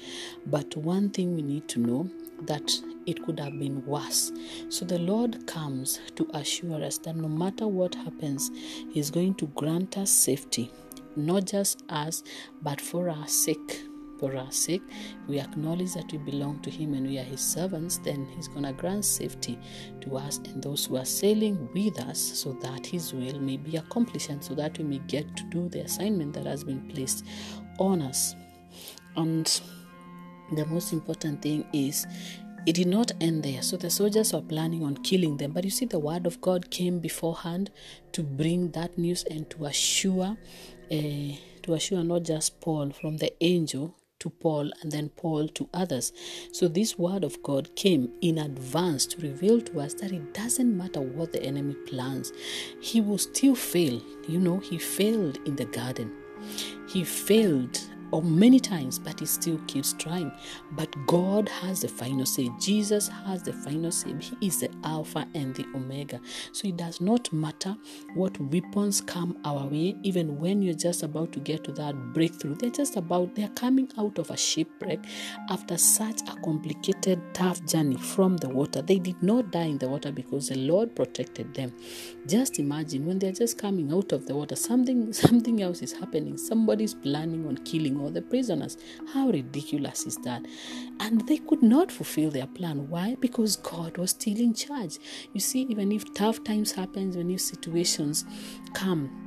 But 0.47 0.77
one 0.77 1.11
thing 1.11 1.35
we 1.35 1.43
need 1.43 1.67
to 1.67 1.81
know 1.81 2.09
that 2.43 2.81
it 3.07 3.25
could 3.25 3.41
have 3.41 3.59
been 3.59 3.85
worse. 3.85 4.31
So 4.69 4.85
the 4.85 5.01
Lord 5.01 5.45
comes 5.49 5.99
to 6.15 6.29
assure 6.33 6.85
us 6.85 6.99
that 6.99 7.17
no 7.17 7.27
matter 7.27 7.67
what 7.67 7.97
happens, 7.97 8.53
He's 8.93 9.11
going 9.11 9.35
to 9.35 9.49
grant 9.49 9.99
us 9.99 10.13
safety, 10.13 10.71
not 11.17 11.47
just 11.47 11.83
us, 11.89 12.23
but 12.63 12.81
for 12.81 13.11
our 13.11 13.27
sake 13.27 13.83
for 14.19 14.37
our 14.37 14.51
sake, 14.51 14.83
we 15.29 15.41
acknowledge 15.41 15.95
that 15.95 16.11
we 16.13 16.19
belong 16.19 16.61
to 16.61 16.71
Him 16.71 16.95
and 16.95 17.07
we 17.07 17.19
are 17.19 17.25
His 17.25 17.41
servants, 17.41 17.99
then 17.99 18.27
He's 18.35 18.49
going 18.49 18.65
to 18.65 18.73
grant 18.73 19.05
safety 19.05 19.59
to 20.01 20.17
us 20.17 20.39
and 20.39 20.63
those 20.63 20.87
who 20.87 20.97
are 20.97 21.05
sailing 21.05 21.69
with 21.75 22.01
us 22.01 22.19
so 22.19 22.53
that 22.63 22.87
His 22.87 23.13
will 23.13 23.39
may 23.41 23.57
be 23.57 23.77
accomplished 23.77 24.31
and 24.31 24.43
so 24.43 24.55
that 24.55 24.79
we 24.79 24.85
may 24.85 24.99
get 25.07 25.37
to 25.37 25.45
do 25.45 25.69
the 25.69 25.81
assignment 25.81 26.33
that 26.35 26.47
has 26.47 26.65
been 26.65 26.89
placed 26.89 27.25
on 27.79 28.03
us. 28.03 28.35
And 29.17 29.61
the 30.53 30.67
most 30.67 30.93
important 30.93 31.43
thing 31.43 31.67
is 31.73 32.07
it 32.67 32.75
did 32.75 32.89
not 32.89 33.13
end 33.21 33.45
there. 33.45 33.63
So 33.63 33.77
the 33.77 33.91
soldiers 33.91 34.33
were 34.33 34.43
planning 34.43 34.83
on 34.83 34.97
killing 34.97 35.37
them. 35.37 35.53
But 35.53 35.65
you 35.65 35.71
see, 35.71 35.87
the 35.87 36.01
word 36.01 36.27
of 36.27 36.41
God 36.41 36.69
came 36.71 36.99
beforehand 36.99 37.71
to 38.13 38.25
bring 38.25 38.73
that 38.73 38.99
news 38.99 39.23
and 39.31 39.49
to 39.51 39.67
assure, 39.67 40.37
uh, 40.91 41.37
to 41.63 41.75
assure 41.75 42.03
not 42.03 42.25
just 42.25 42.61
Paul 42.61 42.91
from 42.91 43.19
the 43.19 43.33
angel 43.43 43.95
to 44.21 44.31
Paul 44.31 44.71
and 44.83 44.93
then 44.93 45.09
Paul 45.11 45.49
to 45.49 45.69
others. 45.75 46.13
So 46.53 46.69
this 46.69 46.99
word 46.99 47.25
of 47.25 47.43
God 47.43 47.75
came 47.77 48.11
in 48.21 48.39
advance 48.39 49.07
to 49.07 49.21
reveal 49.21 49.61
to 49.63 49.81
us 49.81 49.95
that 49.95 50.13
it 50.13 50.35
doesn't 50.35 50.77
matter 50.77 51.01
what 51.01 51.33
the 51.33 51.43
enemy 51.43 51.75
plans, 51.87 52.33
he 52.81 53.01
will 53.01 53.19
still 53.19 53.55
fail. 53.55 54.01
You 54.29 54.41
know, 54.41 54.59
he 54.59 54.79
failed 54.79 55.39
in 55.47 55.57
the 55.57 55.67
garden. 55.67 56.13
He 56.89 57.05
failed 57.05 57.81
or 58.13 58.23
many 58.23 58.61
times, 58.61 58.99
but 58.99 59.21
he 59.21 59.27
still 59.27 59.59
keeps 59.67 59.93
trying. 59.95 60.33
But 60.73 60.95
God 61.07 61.49
has 61.49 61.83
the 61.83 61.89
final 61.89 62.27
say. 62.27 62.51
Jesus 62.61 63.09
has 63.09 63.43
the 63.43 63.53
final 63.53 63.91
say. 63.91 64.15
He 64.19 64.47
is 64.47 64.61
the 64.61 64.71
Alpha 64.85 65.27
and 65.35 65.55
the 65.55 65.65
Omega. 65.75 66.21
So 66.53 66.69
it 66.69 66.77
does 66.77 67.01
not 67.01 67.33
matter 67.33 67.77
what 68.15 68.39
weapons 68.41 69.01
come 69.01 69.39
our 69.45 69.67
way, 69.67 69.97
even 70.03 70.39
when 70.39 70.63
you're 70.63 70.75
just 70.75 71.03
about 71.03 71.33
to 71.33 71.41
get 71.41 71.65
to 71.65 71.73
that 71.73 71.95
breakthrough. 72.13 72.55
They're 72.55 72.71
just 72.71 72.97
about, 72.97 73.35
they're 73.35 73.49
coming 73.49 73.91
out 73.99 74.19
of 74.19 74.31
a 74.31 74.37
shipwreck 74.37 75.01
after 75.51 75.77
such 75.77 76.21
a 76.29 76.41
complicated, 76.41 77.21
tough 77.35 77.65
journey 77.67 77.97
from 77.97 78.37
the 78.37 78.49
water. 78.49 78.83
They 78.83 78.99
did 78.99 79.23
not 79.23 79.51
die 79.51 79.65
in 79.65 79.79
the 79.79 79.89
water 79.89 80.13
because 80.13 80.49
the 80.49 80.57
Lord 80.57 80.95
protected 80.95 81.55
them. 81.55 81.73
Just 82.27 82.59
imagine 82.59 83.07
when 83.07 83.19
they're 83.19 83.33
just 83.33 83.59
coming 83.59 83.93
out 83.93 84.13
of 84.13 84.27
the 84.27 84.35
water, 84.35 84.57
something 84.57 85.13
something 85.13 85.63
else 85.63 85.83
is 85.83 85.93
happening. 85.93 86.37
Somebody's 86.37 86.95
planning 86.95 87.47
on 87.47 87.57
killing 87.59 87.96
or 88.01 88.11
the 88.11 88.23
prisoners. 88.23 88.77
How 89.13 89.29
ridiculous 89.29 90.07
is 90.07 90.17
that? 90.19 90.45
And 91.01 91.27
they 91.27 91.39
could 91.39 91.63
not 91.63 91.91
fulfill 91.91 92.31
their 92.31 92.47
plan. 92.47 92.89
Why? 92.89 93.17
Because 93.21 93.57
God 93.57 93.99
was 93.99 94.11
still 94.11 94.39
in 94.39 94.55
charge. 94.55 94.99
You 95.33 95.41
see, 95.41 95.63
even 95.63 95.93
if 95.93 96.13
tough 96.15 96.43
times 96.45 96.73
happen, 96.73 97.11
when 97.13 97.27
new 97.27 97.39
situations 97.39 98.25
come, 98.75 99.26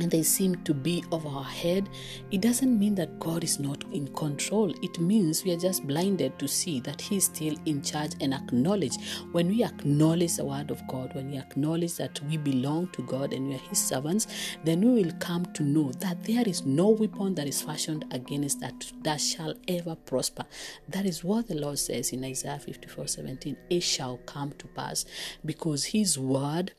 and 0.00 0.10
they 0.10 0.22
seem 0.22 0.56
to 0.64 0.74
be 0.74 1.04
over 1.10 1.28
our 1.28 1.44
head, 1.44 1.88
it 2.30 2.40
doesn't 2.40 2.78
mean 2.78 2.94
that 2.96 3.18
God 3.18 3.42
is 3.44 3.58
not 3.58 3.84
in 3.92 4.08
control. 4.08 4.72
It 4.82 5.00
means 5.00 5.44
we 5.44 5.52
are 5.52 5.58
just 5.58 5.86
blinded 5.86 6.38
to 6.38 6.48
see 6.48 6.80
that 6.80 7.00
He 7.00 7.16
is 7.16 7.24
still 7.24 7.54
in 7.64 7.82
charge 7.82 8.12
and 8.20 8.34
acknowledge. 8.34 8.96
When 9.32 9.48
we 9.48 9.64
acknowledge 9.64 10.36
the 10.36 10.44
Word 10.44 10.70
of 10.70 10.86
God, 10.88 11.14
when 11.14 11.30
we 11.30 11.38
acknowledge 11.38 11.96
that 11.96 12.20
we 12.28 12.36
belong 12.36 12.88
to 12.88 13.02
God 13.02 13.32
and 13.32 13.48
we 13.48 13.54
are 13.54 13.68
His 13.70 13.78
servants, 13.78 14.26
then 14.64 14.80
we 14.80 15.02
will 15.02 15.12
come 15.18 15.46
to 15.54 15.62
know 15.62 15.92
that 15.92 16.22
there 16.24 16.46
is 16.46 16.64
no 16.64 16.90
weapon 16.90 17.34
that 17.36 17.46
is 17.46 17.62
fashioned 17.62 18.04
against 18.10 18.60
that 18.60 18.92
that 19.02 19.20
shall 19.20 19.54
ever 19.68 19.94
prosper. 19.94 20.44
That 20.88 21.06
is 21.06 21.24
what 21.24 21.48
the 21.48 21.54
Lord 21.54 21.78
says 21.78 22.12
in 22.12 22.24
Isaiah 22.24 22.58
54 22.58 23.06
17. 23.06 23.56
It 23.70 23.82
shall 23.82 24.18
come 24.18 24.52
to 24.58 24.66
pass 24.68 25.04
because 25.44 25.86
His 25.86 26.18
Word 26.18 26.72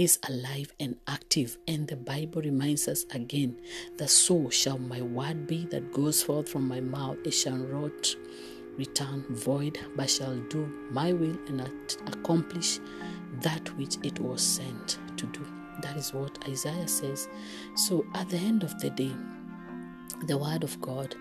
is 0.00 0.18
alive 0.30 0.72
and 0.80 0.96
active. 1.06 1.58
And 1.68 1.86
the 1.86 1.96
Bible 1.96 2.40
reminds 2.40 2.88
us 2.88 3.04
again 3.12 3.60
that 3.98 4.08
so 4.08 4.48
shall 4.48 4.78
my 4.78 5.02
word 5.02 5.46
be 5.46 5.66
that 5.66 5.92
goes 5.92 6.22
forth 6.22 6.48
from 6.48 6.66
my 6.66 6.80
mouth. 6.80 7.18
It 7.22 7.32
shall 7.32 7.58
not 7.58 8.16
return 8.78 9.26
void, 9.28 9.78
but 9.96 10.08
shall 10.08 10.36
do 10.48 10.66
my 10.90 11.12
will 11.12 11.36
and 11.48 11.60
accomplish 12.06 12.80
that 13.42 13.76
which 13.76 13.98
it 14.02 14.18
was 14.20 14.40
sent 14.40 14.98
to 15.18 15.26
do. 15.26 15.46
That 15.82 15.98
is 15.98 16.14
what 16.14 16.48
Isaiah 16.48 16.88
says. 16.88 17.28
So 17.74 18.06
at 18.14 18.30
the 18.30 18.38
end 18.38 18.62
of 18.62 18.80
the 18.80 18.88
day, 18.88 19.14
the 20.26 20.38
word 20.38 20.64
of 20.64 20.80
God 20.80 21.14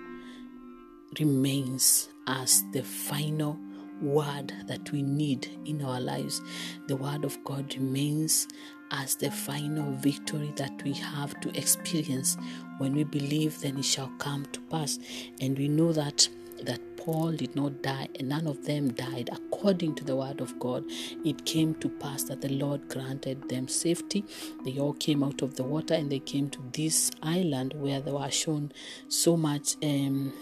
remains 1.19 2.07
as 2.27 2.63
the 2.71 2.83
final 2.83 3.59
word 4.01 4.53
that 4.68 4.91
we 4.91 5.01
need 5.01 5.48
in 5.65 5.84
our 5.84 6.00
lives. 6.00 6.41
The 6.88 6.96
word 6.96 7.25
of 7.25 7.44
God 7.44 7.74
remains 7.75 8.48
as 8.91 9.15
the 9.15 9.30
final 9.30 9.91
victory 9.93 10.52
that 10.56 10.82
we 10.84 10.93
have 10.93 11.39
to 11.41 11.58
experience. 11.58 12.38
When 12.78 12.95
we 12.95 13.04
believe, 13.04 13.60
then 13.62 13.78
it 13.78 13.86
shall 13.86 14.12
come 14.17 14.45
to 14.54 14.60
pass. 14.62 15.00
And 15.41 15.58
we 15.58 15.67
know 15.67 15.93
that 15.93 16.28
that 16.63 16.82
Paul 16.97 17.32
did 17.32 17.56
not 17.56 17.82
die, 17.82 18.10
and 18.15 18.30
none 18.30 18.45
of 18.45 18.65
them 18.65 18.91
died. 18.91 19.30
According 19.32 19.95
to 19.95 20.04
the 20.04 20.15
word 20.15 20.41
of 20.41 20.60
God, 20.60 20.84
it 21.23 21.45
came 21.45 21.73
to 21.76 21.89
pass 21.89 22.23
that 22.23 22.41
the 22.41 22.50
Lord 22.50 22.88
granted 22.89 23.47
them 23.50 23.67
safety. 23.67 24.26
They 24.65 24.78
all 24.78 24.93
came 24.93 25.23
out 25.23 25.41
of 25.41 25.56
the 25.56 25.63
water 25.63 25.93
and 25.93 26.12
they 26.12 26.19
came 26.19 26.50
to 26.50 26.60
this 26.73 27.12
island 27.23 27.73
where 27.78 28.02
they 28.02 28.12
were 28.12 28.30
shown 28.32 28.71
so 29.08 29.38
much. 29.38 29.76
Um, 29.82 30.34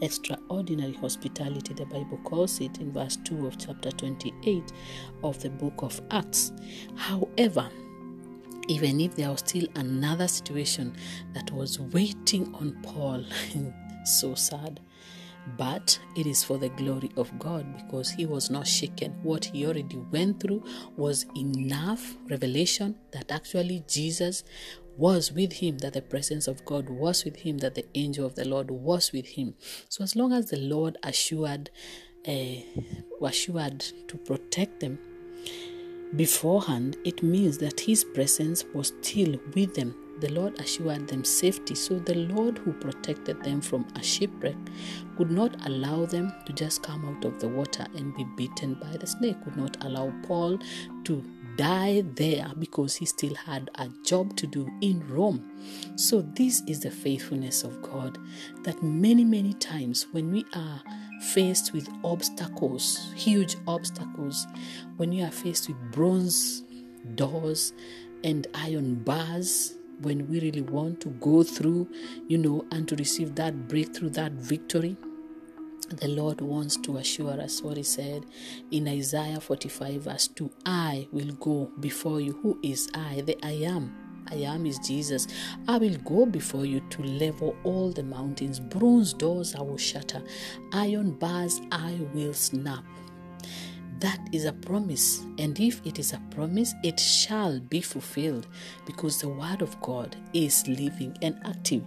extraordinary 0.00 0.94
hospitality, 0.94 1.74
the 1.74 1.86
Bible 1.86 2.18
calls 2.24 2.60
it 2.60 2.78
in 2.78 2.92
verse 2.92 3.16
2 3.24 3.46
of 3.46 3.58
chapter 3.58 3.90
28 3.90 4.72
of 5.22 5.40
the 5.42 5.50
book 5.50 5.82
of 5.82 6.00
Acts. 6.10 6.52
However, 6.96 7.68
even 8.68 9.00
if 9.00 9.16
there 9.16 9.30
was 9.30 9.40
still 9.40 9.66
another 9.74 10.28
situation 10.28 10.94
that 11.32 11.50
was 11.50 11.80
waiting 11.80 12.54
on 12.54 12.78
Paul, 12.82 13.24
so 14.04 14.34
sad. 14.34 14.80
But 15.56 15.98
it 16.16 16.26
is 16.26 16.44
for 16.44 16.58
the 16.58 16.68
glory 16.68 17.10
of 17.16 17.36
God 17.38 17.66
because 17.76 18.10
he 18.10 18.26
was 18.26 18.50
not 18.50 18.66
shaken. 18.66 19.12
What 19.22 19.46
he 19.46 19.66
already 19.66 19.96
went 20.12 20.40
through 20.40 20.62
was 20.96 21.26
enough 21.36 22.14
revelation 22.28 22.94
that 23.12 23.32
actually 23.32 23.82
Jesus 23.88 24.44
was 25.00 25.32
with 25.32 25.54
him, 25.54 25.78
that 25.78 25.94
the 25.94 26.02
presence 26.02 26.46
of 26.46 26.62
God 26.66 26.90
was 26.90 27.24
with 27.24 27.36
him, 27.36 27.58
that 27.58 27.74
the 27.74 27.86
angel 27.94 28.26
of 28.26 28.34
the 28.34 28.44
Lord 28.44 28.70
was 28.70 29.12
with 29.12 29.26
him. 29.26 29.54
So 29.88 30.04
as 30.04 30.14
long 30.14 30.32
as 30.32 30.50
the 30.50 30.58
Lord 30.58 30.98
assured, 31.02 31.70
uh, 32.28 32.56
assured 33.24 33.80
to 34.08 34.16
protect 34.18 34.80
them 34.80 34.98
beforehand, 36.14 36.98
it 37.04 37.22
means 37.22 37.56
that 37.58 37.80
his 37.80 38.04
presence 38.04 38.64
was 38.74 38.92
still 39.00 39.40
with 39.54 39.74
them. 39.74 39.96
The 40.20 40.28
Lord 40.28 40.60
assured 40.60 41.08
them 41.08 41.24
safety. 41.24 41.74
So 41.74 41.98
the 41.98 42.14
Lord 42.14 42.58
who 42.58 42.74
protected 42.74 43.42
them 43.42 43.62
from 43.62 43.86
a 43.96 44.02
shipwreck 44.02 44.56
could 45.16 45.30
not 45.30 45.66
allow 45.66 46.04
them 46.04 46.30
to 46.44 46.52
just 46.52 46.82
come 46.82 47.06
out 47.08 47.24
of 47.24 47.40
the 47.40 47.48
water 47.48 47.86
and 47.96 48.14
be 48.14 48.24
bitten 48.36 48.74
by 48.74 48.98
the 48.98 49.06
snake, 49.06 49.42
could 49.44 49.56
not 49.56 49.82
allow 49.82 50.12
Paul 50.24 50.58
to 51.04 51.24
die 51.60 52.02
there 52.14 52.50
because 52.58 52.96
he 52.96 53.04
still 53.04 53.34
had 53.34 53.70
a 53.74 53.86
job 54.02 54.34
to 54.34 54.46
do 54.46 54.66
in 54.80 55.06
Rome. 55.06 55.44
So, 55.96 56.22
this 56.22 56.62
is 56.66 56.80
the 56.80 56.90
faithfulness 56.90 57.64
of 57.64 57.82
God 57.82 58.16
that 58.62 58.82
many, 58.82 59.24
many 59.24 59.52
times 59.52 60.06
when 60.12 60.32
we 60.32 60.46
are 60.54 60.82
faced 61.20 61.74
with 61.74 61.86
obstacles, 62.02 63.12
huge 63.14 63.56
obstacles, 63.68 64.46
when 64.96 65.12
you 65.12 65.22
are 65.22 65.30
faced 65.30 65.68
with 65.68 65.76
bronze 65.92 66.62
doors 67.14 67.74
and 68.24 68.46
iron 68.54 68.94
bars, 68.94 69.74
when 70.00 70.26
we 70.30 70.40
really 70.40 70.62
want 70.62 71.02
to 71.02 71.08
go 71.20 71.42
through, 71.42 71.86
you 72.26 72.38
know, 72.38 72.64
and 72.72 72.88
to 72.88 72.96
receive 72.96 73.34
that 73.34 73.68
breakthrough, 73.68 74.08
that 74.08 74.32
victory, 74.32 74.96
the 75.90 76.08
Lord 76.08 76.40
wants 76.40 76.76
to 76.78 76.98
assure 76.98 77.40
us 77.40 77.62
what 77.62 77.76
He 77.76 77.82
said 77.82 78.24
in 78.70 78.86
Isaiah 78.88 79.40
45, 79.40 80.02
verse 80.02 80.28
2 80.28 80.50
I 80.64 81.08
will 81.12 81.32
go 81.34 81.70
before 81.80 82.20
you. 82.20 82.32
Who 82.42 82.58
is 82.62 82.90
I? 82.94 83.22
The 83.22 83.36
I 83.44 83.52
am. 83.52 83.96
I 84.30 84.36
am 84.36 84.66
is 84.66 84.78
Jesus. 84.78 85.26
I 85.66 85.78
will 85.78 85.96
go 86.04 86.26
before 86.26 86.64
you 86.64 86.80
to 86.90 87.02
level 87.02 87.56
all 87.64 87.90
the 87.90 88.04
mountains. 88.04 88.60
Bronze 88.60 89.12
doors 89.12 89.54
I 89.54 89.62
will 89.62 89.76
shatter, 89.76 90.22
iron 90.72 91.12
bars 91.12 91.60
I 91.72 91.98
will 92.14 92.34
snap. 92.34 92.84
That 94.00 94.18
is 94.32 94.46
a 94.46 94.52
promise. 94.52 95.20
And 95.38 95.60
if 95.60 95.84
it 95.86 95.98
is 95.98 96.14
a 96.14 96.22
promise, 96.30 96.74
it 96.82 96.98
shall 96.98 97.60
be 97.60 97.82
fulfilled 97.82 98.46
because 98.86 99.20
the 99.20 99.28
Word 99.28 99.60
of 99.60 99.78
God 99.82 100.16
is 100.32 100.66
living 100.66 101.16
and 101.20 101.38
active. 101.44 101.84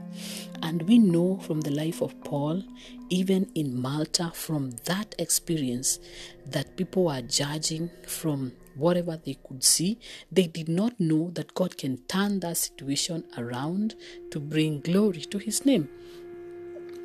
And 0.62 0.84
we 0.84 1.00
know 1.00 1.40
from 1.40 1.62
the 1.62 1.72
life 1.72 2.02
of 2.02 2.20
Paul, 2.24 2.62
even 3.10 3.50
in 3.56 3.82
Malta, 3.82 4.32
from 4.34 4.72
that 4.86 5.16
experience, 5.18 6.00
that 6.46 6.78
people 6.78 7.06
were 7.06 7.22
judging 7.24 7.90
from 8.08 8.52
whatever 8.76 9.18
they 9.18 9.38
could 9.48 9.64
see. 9.64 9.98
They 10.32 10.46
did 10.46 10.70
not 10.70 11.00
know 11.00 11.32
that 11.32 11.56
God 11.56 11.78
can 11.80 11.98
turn 12.08 12.42
that 12.42 12.58
situation 12.58 13.24
around 13.38 13.96
to 14.30 14.40
bring 14.40 14.82
glory 14.82 15.22
to 15.22 15.40
His 15.40 15.66
name. 15.66 15.90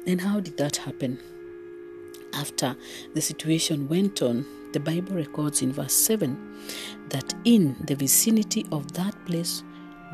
And 0.06 0.20
how 0.20 0.40
did 0.40 0.58
that 0.58 0.76
happen? 0.76 1.18
After 2.34 2.76
the 3.14 3.22
situation 3.22 3.88
went 3.88 4.20
on, 4.20 4.44
the 4.72 4.80
Bible 4.80 5.14
records 5.14 5.62
in 5.62 5.72
verse 5.72 5.94
7 5.94 6.36
that 7.08 7.34
in 7.44 7.76
the 7.86 7.94
vicinity 7.94 8.66
of 8.72 8.92
that 8.92 9.14
place 9.26 9.62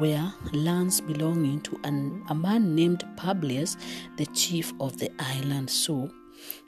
were 0.01 0.33
lands 0.53 1.01
belonging 1.01 1.61
to 1.63 1.79
an, 1.85 2.23
a 2.29 2.35
man 2.35 2.75
named 2.75 3.05
Publius, 3.17 3.77
the 4.17 4.27
chief 4.27 4.73
of 4.81 4.99
the 4.99 5.11
island. 5.19 5.71
So 5.71 6.11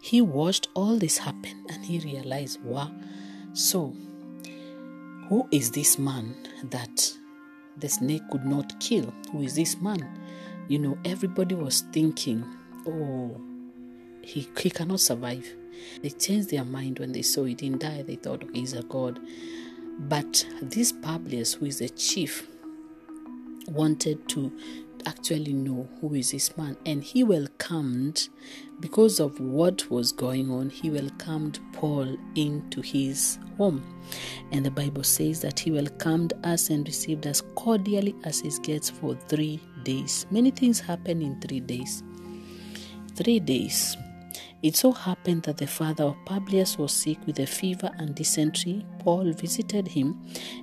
he 0.00 0.20
watched 0.20 0.68
all 0.74 0.96
this 0.96 1.18
happen 1.18 1.66
and 1.68 1.84
he 1.84 1.98
realized, 2.00 2.62
wow, 2.62 2.90
so 3.52 3.94
who 5.28 5.46
is 5.50 5.70
this 5.70 5.98
man 5.98 6.34
that 6.70 7.12
the 7.78 7.88
snake 7.88 8.22
could 8.30 8.44
not 8.44 8.78
kill? 8.80 9.12
Who 9.32 9.42
is 9.42 9.54
this 9.54 9.80
man? 9.80 10.08
You 10.68 10.78
know, 10.78 10.98
everybody 11.04 11.54
was 11.54 11.82
thinking, 11.92 12.44
oh, 12.86 13.40
he, 14.22 14.48
he 14.58 14.70
cannot 14.70 15.00
survive 15.00 15.46
They 16.02 16.10
changed 16.10 16.50
their 16.50 16.64
mind 16.64 16.98
when 16.98 17.12
they 17.12 17.22
saw 17.22 17.44
he 17.44 17.54
didn't 17.54 17.82
die. 17.82 18.02
They 18.02 18.16
thought, 18.16 18.44
okay, 18.44 18.60
he's 18.60 18.72
a 18.72 18.82
god. 18.82 19.20
But 19.98 20.46
this 20.60 20.92
Publius, 20.92 21.54
who 21.54 21.66
is 21.66 21.78
the 21.78 21.88
chief, 21.88 22.46
wanted 23.68 24.28
to 24.28 24.52
actually 25.06 25.52
know 25.52 25.88
who 26.00 26.14
is 26.14 26.32
this 26.32 26.56
man. 26.56 26.76
And 26.84 27.02
he 27.02 27.22
welcomed 27.22 28.28
because 28.80 29.20
of 29.20 29.40
what 29.40 29.88
was 29.90 30.12
going 30.12 30.50
on 30.50 30.68
he 30.68 30.90
welcomed 30.90 31.58
paul 31.72 32.16
into 32.34 32.82
his 32.82 33.38
home. 33.56 33.82
And 34.52 34.66
the 34.66 34.70
bible 34.70 35.04
says 35.04 35.40
that 35.40 35.58
he 35.58 35.70
welcomed 35.70 36.34
us 36.44 36.70
and 36.70 36.86
received 36.86 37.26
us 37.26 37.40
cordially 37.54 38.14
as 38.24 38.40
his 38.40 38.58
guests 38.58 38.90
for 38.90 39.14
three 39.28 39.60
days. 39.84 40.26
Many 40.30 40.50
things 40.50 40.80
happen 40.80 41.22
in 41.22 41.40
three 41.40 41.60
days. 41.60 42.02
Three 43.14 43.40
days 43.40 43.96
it 44.66 44.74
so 44.74 44.90
happened 44.90 45.44
that 45.44 45.58
the 45.58 45.66
father 45.66 46.04
of 46.04 46.24
Publius 46.24 46.76
was 46.76 46.92
sick 46.92 47.18
with 47.24 47.38
a 47.38 47.46
fever 47.46 47.90
and 47.98 48.14
dysentery. 48.14 48.84
Paul 48.98 49.32
visited 49.32 49.86
him 49.86 50.20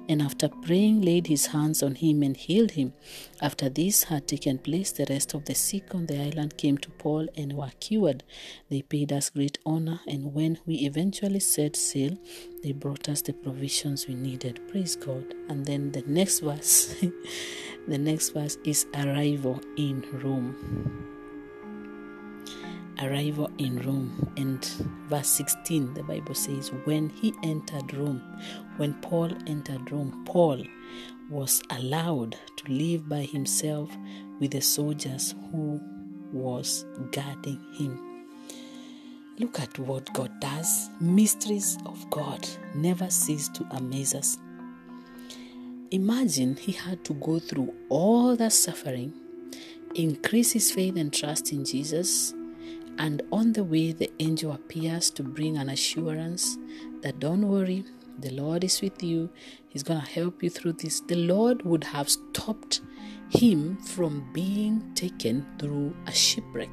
and, 0.09 0.21
after 0.21 0.49
praying, 0.49 1.01
laid 1.01 1.27
his 1.27 1.45
hands 1.45 1.81
on 1.81 1.95
him 1.95 2.21
and 2.21 2.35
healed 2.35 2.71
him. 2.71 2.93
After 3.41 3.69
this 3.69 4.03
had 4.03 4.27
taken 4.27 4.57
place, 4.57 4.91
the 4.91 5.05
rest 5.09 5.33
of 5.33 5.45
the 5.45 5.55
sick 5.55 5.95
on 5.95 6.07
the 6.07 6.21
island 6.21 6.57
came 6.57 6.77
to 6.79 6.89
Paul 6.89 7.27
and 7.37 7.53
were 7.53 7.71
cured. 7.79 8.23
They 8.69 8.81
paid 8.81 9.13
us 9.13 9.29
great 9.29 9.57
honor, 9.65 10.01
and 10.05 10.33
when 10.33 10.59
we 10.65 10.75
eventually 10.75 11.39
set 11.39 11.75
sail, 11.75 12.17
they 12.61 12.73
brought 12.73 13.07
us 13.07 13.21
the 13.21 13.33
provisions 13.33 14.07
we 14.07 14.15
needed. 14.15 14.59
Praise 14.69 14.95
God. 14.95 15.33
And 15.47 15.65
then 15.65 15.91
the 15.91 16.03
next 16.07 16.39
verse, 16.39 16.93
the 17.87 17.97
next 17.97 18.31
verse 18.31 18.57
is 18.65 18.85
arrival 18.95 19.61
in 19.77 20.03
Rome 20.11 21.12
arrival 23.03 23.49
in 23.57 23.79
Rome. 23.81 24.31
And 24.37 24.63
verse 25.07 25.29
16, 25.29 25.93
the 25.93 26.03
Bible 26.03 26.35
says, 26.35 26.69
When 26.85 27.09
he 27.09 27.33
entered 27.43 27.93
Rome, 27.93 28.21
when 28.77 28.93
Paul 29.01 29.31
entered 29.47 29.91
Rome, 29.91 30.23
Paul 30.25 30.63
was 31.29 31.61
allowed 31.69 32.37
to 32.57 32.71
live 32.71 33.07
by 33.07 33.21
himself 33.21 33.89
with 34.39 34.51
the 34.51 34.61
soldiers 34.61 35.35
who 35.51 35.79
was 36.31 36.85
guarding 37.11 37.59
him. 37.73 38.13
Look 39.39 39.59
at 39.59 39.79
what 39.79 40.11
God 40.13 40.31
does. 40.39 40.89
Mysteries 40.99 41.77
of 41.85 42.09
God 42.09 42.47
never 42.75 43.09
cease 43.09 43.49
to 43.49 43.65
amaze 43.71 44.13
us. 44.13 44.37
Imagine 45.89 46.55
he 46.55 46.71
had 46.71 47.03
to 47.05 47.13
go 47.15 47.39
through 47.39 47.73
all 47.89 48.35
that 48.35 48.53
suffering, 48.53 49.13
increase 49.95 50.51
his 50.51 50.71
faith 50.71 50.97
and 50.97 51.13
trust 51.13 51.51
in 51.51 51.65
Jesus, 51.65 52.33
and 52.97 53.21
on 53.31 53.53
the 53.53 53.63
way, 53.63 53.91
the 53.91 54.11
angel 54.19 54.51
appears 54.51 55.09
to 55.11 55.23
bring 55.23 55.57
an 55.57 55.69
assurance 55.69 56.57
that 57.01 57.19
don't 57.19 57.47
worry, 57.47 57.85
the 58.19 58.29
Lord 58.29 58.63
is 58.63 58.81
with 58.81 59.01
you. 59.01 59.29
He's 59.69 59.83
going 59.83 59.99
to 59.99 60.07
help 60.07 60.43
you 60.43 60.49
through 60.49 60.73
this. 60.73 61.01
The 61.01 61.15
Lord 61.15 61.63
would 61.63 61.83
have 61.83 62.09
stopped 62.09 62.81
him 63.29 63.77
from 63.77 64.31
being 64.33 64.93
taken 64.93 65.45
through 65.57 65.95
a 66.05 66.11
shipwreck. 66.11 66.69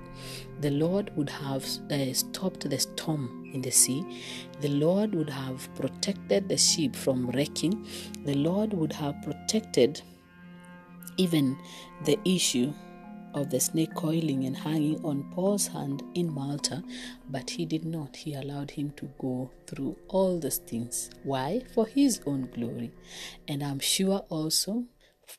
The 0.60 0.70
Lord 0.70 1.10
would 1.16 1.30
have 1.30 1.64
uh, 1.90 2.12
stopped 2.12 2.68
the 2.68 2.78
storm 2.78 3.50
in 3.54 3.62
the 3.62 3.70
sea. 3.70 4.04
The 4.60 4.68
Lord 4.68 5.14
would 5.14 5.30
have 5.30 5.74
protected 5.74 6.48
the 6.48 6.58
ship 6.58 6.94
from 6.94 7.30
wrecking. 7.30 7.86
The 8.26 8.34
Lord 8.34 8.74
would 8.74 8.92
have 8.92 9.22
protected 9.22 10.02
even 11.16 11.56
the 12.04 12.18
issue 12.24 12.72
of 13.34 13.50
the 13.50 13.60
snake 13.60 13.94
coiling 13.94 14.44
and 14.44 14.56
hanging 14.56 15.04
on 15.04 15.30
Paul's 15.34 15.66
hand 15.66 16.02
in 16.14 16.32
Malta, 16.32 16.82
but 17.28 17.50
he 17.50 17.64
did 17.64 17.84
not. 17.84 18.16
He 18.16 18.34
allowed 18.34 18.70
him 18.70 18.92
to 18.96 19.10
go 19.18 19.50
through 19.66 19.96
all 20.08 20.38
these 20.38 20.58
things. 20.58 21.10
Why? 21.22 21.62
For 21.74 21.86
his 21.86 22.20
own 22.26 22.50
glory. 22.52 22.92
And 23.48 23.62
I'm 23.62 23.80
sure 23.80 24.24
also 24.28 24.84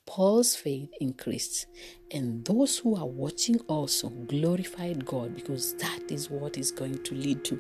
Paul's 0.06 0.56
faith 0.56 0.90
increased, 1.00 1.68
and 2.12 2.46
those 2.46 2.78
who 2.78 2.96
are 2.96 3.06
watching 3.06 3.60
also 3.68 4.10
glorified 4.10 5.06
God 5.06 5.36
because 5.36 5.74
that 5.76 6.10
is 6.10 6.30
what 6.30 6.58
is 6.58 6.72
going 6.72 7.04
to 7.04 7.16
lead 7.16 7.44
to. 7.46 7.60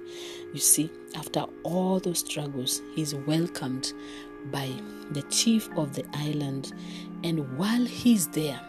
You 0.54 0.60
see, 0.60 0.90
after 1.16 1.46
all 1.64 2.00
those 2.00 2.20
struggles, 2.20 2.82
he's 2.96 3.14
welcomed 3.14 3.94
by 4.52 4.70
the 5.12 5.24
chief 5.24 5.70
of 5.78 5.94
the 5.94 6.06
island, 6.14 6.74
and 7.24 7.58
while 7.58 7.86
he's 7.86 8.28
there, 8.28 8.60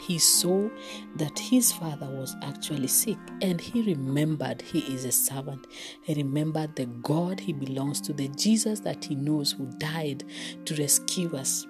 he 0.00 0.18
saw 0.18 0.68
that 1.16 1.38
his 1.38 1.72
father 1.72 2.06
was 2.06 2.34
actually 2.42 2.88
sick 2.88 3.18
and 3.42 3.60
he 3.60 3.82
remembered 3.82 4.62
he 4.62 4.80
is 4.92 5.04
a 5.04 5.12
servant. 5.12 5.66
He 6.02 6.14
remembered 6.14 6.76
the 6.76 6.86
God 6.86 7.40
he 7.40 7.52
belongs 7.52 8.00
to, 8.02 8.12
the 8.12 8.28
Jesus 8.28 8.80
that 8.80 9.04
he 9.04 9.14
knows 9.14 9.52
who 9.52 9.66
died 9.78 10.24
to 10.64 10.74
rescue 10.76 11.36
us 11.36 11.66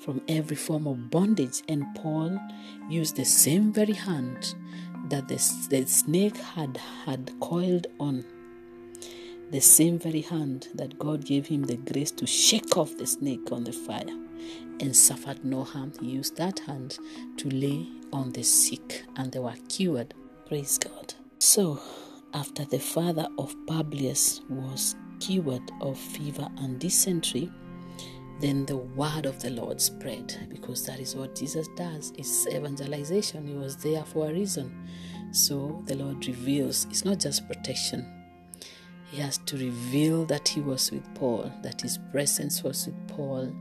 from 0.00 0.22
every 0.28 0.56
form 0.56 0.86
of 0.86 1.10
bondage. 1.10 1.62
And 1.68 1.84
Paul 1.94 2.38
used 2.88 3.16
the 3.16 3.24
same 3.24 3.72
very 3.72 3.92
hand 3.92 4.54
that 5.08 5.28
the, 5.28 5.36
the 5.70 5.86
snake 5.86 6.36
had, 6.36 6.78
had 7.04 7.32
coiled 7.40 7.86
on 8.00 8.24
the 9.50 9.60
same 9.60 9.98
very 9.98 10.22
hand 10.22 10.68
that 10.74 10.98
God 10.98 11.24
gave 11.24 11.46
him 11.46 11.62
the 11.64 11.76
grace 11.76 12.10
to 12.12 12.26
shake 12.26 12.76
off 12.76 12.96
the 12.96 13.06
snake 13.06 13.52
on 13.52 13.62
the 13.64 13.72
fire 13.72 14.25
and 14.80 14.94
suffered 14.94 15.44
no 15.44 15.64
harm. 15.64 15.92
He 16.00 16.06
used 16.06 16.36
that 16.36 16.60
hand 16.60 16.98
to 17.38 17.48
lay 17.48 17.86
on 18.12 18.32
the 18.32 18.42
sick 18.42 19.04
and 19.16 19.32
they 19.32 19.38
were 19.38 19.54
cured. 19.68 20.14
Praise 20.46 20.78
God. 20.78 21.14
So, 21.38 21.80
after 22.34 22.64
the 22.64 22.78
father 22.78 23.28
of 23.38 23.54
Publius 23.66 24.40
was 24.48 24.94
cured 25.20 25.70
of 25.80 25.98
fever 25.98 26.48
and 26.58 26.78
dysentery, 26.78 27.50
then 28.40 28.66
the 28.66 28.76
word 28.76 29.24
of 29.24 29.40
the 29.40 29.50
Lord 29.50 29.80
spread 29.80 30.48
because 30.50 30.84
that 30.86 31.00
is 31.00 31.16
what 31.16 31.34
Jesus 31.34 31.68
does. 31.76 32.12
It's 32.18 32.46
evangelization. 32.46 33.46
He 33.46 33.54
was 33.54 33.76
there 33.76 34.04
for 34.04 34.28
a 34.28 34.32
reason. 34.32 34.88
So 35.32 35.82
the 35.86 35.96
Lord 35.96 36.26
reveals 36.26 36.86
it's 36.90 37.04
not 37.04 37.18
just 37.18 37.48
protection, 37.48 38.06
he 39.10 39.18
has 39.18 39.38
to 39.38 39.56
reveal 39.56 40.24
that 40.26 40.48
he 40.48 40.60
was 40.60 40.90
with 40.90 41.14
Paul, 41.14 41.52
that 41.62 41.80
his 41.80 41.98
presence 42.10 42.62
was 42.62 42.86
with 42.86 43.08
Paul, 43.08 43.54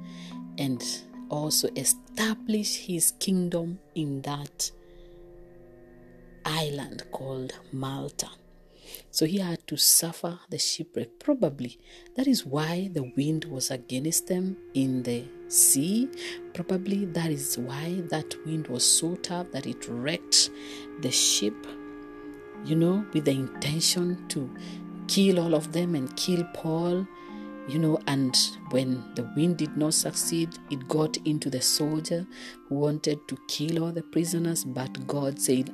and 0.57 0.83
also 1.29 1.67
establish 1.75 2.85
his 2.85 3.11
kingdom 3.19 3.79
in 3.95 4.21
that 4.21 4.71
island 6.45 7.03
called 7.11 7.53
Malta. 7.71 8.29
So 9.09 9.25
he 9.25 9.39
had 9.39 9.65
to 9.67 9.77
suffer 9.77 10.39
the 10.49 10.59
shipwreck. 10.59 11.19
Probably 11.19 11.79
that 12.15 12.27
is 12.27 12.45
why 12.45 12.89
the 12.93 13.11
wind 13.17 13.45
was 13.45 13.71
against 13.71 14.27
them 14.27 14.57
in 14.73 15.03
the 15.03 15.25
sea. 15.47 16.09
Probably 16.53 17.05
that 17.05 17.31
is 17.31 17.57
why 17.57 18.03
that 18.09 18.35
wind 18.45 18.67
was 18.67 18.85
so 18.85 19.15
tough 19.15 19.51
that 19.51 19.65
it 19.65 19.87
wrecked 19.87 20.49
the 21.01 21.11
ship, 21.11 21.55
you 22.63 22.75
know, 22.75 23.05
with 23.13 23.25
the 23.25 23.31
intention 23.31 24.27
to 24.29 24.49
kill 25.07 25.39
all 25.39 25.55
of 25.55 25.71
them 25.71 25.95
and 25.95 26.15
kill 26.15 26.43
Paul, 26.53 27.07
you 27.67 27.79
know. 27.79 27.99
And 28.07 28.37
when 28.71 29.03
the 29.15 29.23
wind 29.35 29.57
did 29.57 29.75
not 29.77 29.93
succeed, 29.93 30.49
it 30.69 30.87
got 30.87 31.17
into 31.25 31.49
the 31.49 31.61
soldier 31.61 32.25
who 32.67 32.75
wanted 32.75 33.27
to 33.27 33.37
kill 33.47 33.83
all 33.83 33.91
the 33.91 34.01
prisoners, 34.01 34.63
but 34.63 35.07
God 35.07 35.39
said, 35.39 35.71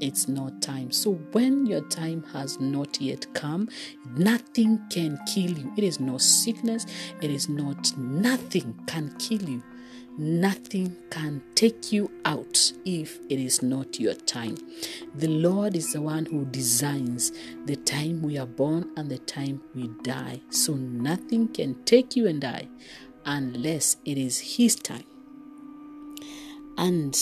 It's 0.00 0.28
not 0.28 0.62
time. 0.62 0.92
So 0.92 1.12
when 1.32 1.66
your 1.66 1.82
time 1.88 2.24
has 2.32 2.60
not 2.60 3.00
yet 3.00 3.32
come, 3.34 3.68
nothing 4.16 4.80
can 4.90 5.18
kill 5.26 5.50
you. 5.50 5.72
It 5.76 5.84
is 5.84 6.00
no 6.00 6.18
sickness, 6.18 6.86
it 7.20 7.30
is 7.30 7.48
not, 7.48 7.96
nothing 7.96 8.78
can 8.86 9.14
kill 9.18 9.42
you. 9.42 9.62
Nothing 10.18 10.96
can 11.08 11.42
take 11.54 11.92
you 11.92 12.10
out 12.24 12.72
if 12.84 13.18
it 13.28 13.38
is 13.38 13.62
not 13.62 13.98
your 13.98 14.14
time. 14.14 14.56
The 15.14 15.28
Lord 15.28 15.76
is 15.76 15.92
the 15.92 16.02
one 16.02 16.26
who 16.26 16.44
designs 16.44 17.32
the 17.64 17.76
time 17.76 18.20
we 18.20 18.36
are 18.36 18.46
born 18.46 18.90
and 18.96 19.10
the 19.10 19.18
time 19.18 19.62
we 19.74 19.88
die. 20.02 20.40
So 20.50 20.74
nothing 20.74 21.48
can 21.48 21.82
take 21.84 22.16
you 22.16 22.26
and 22.26 22.44
I 22.44 22.68
unless 23.24 23.96
it 24.04 24.18
is 24.18 24.56
His 24.56 24.74
time. 24.74 25.04
And 26.76 27.18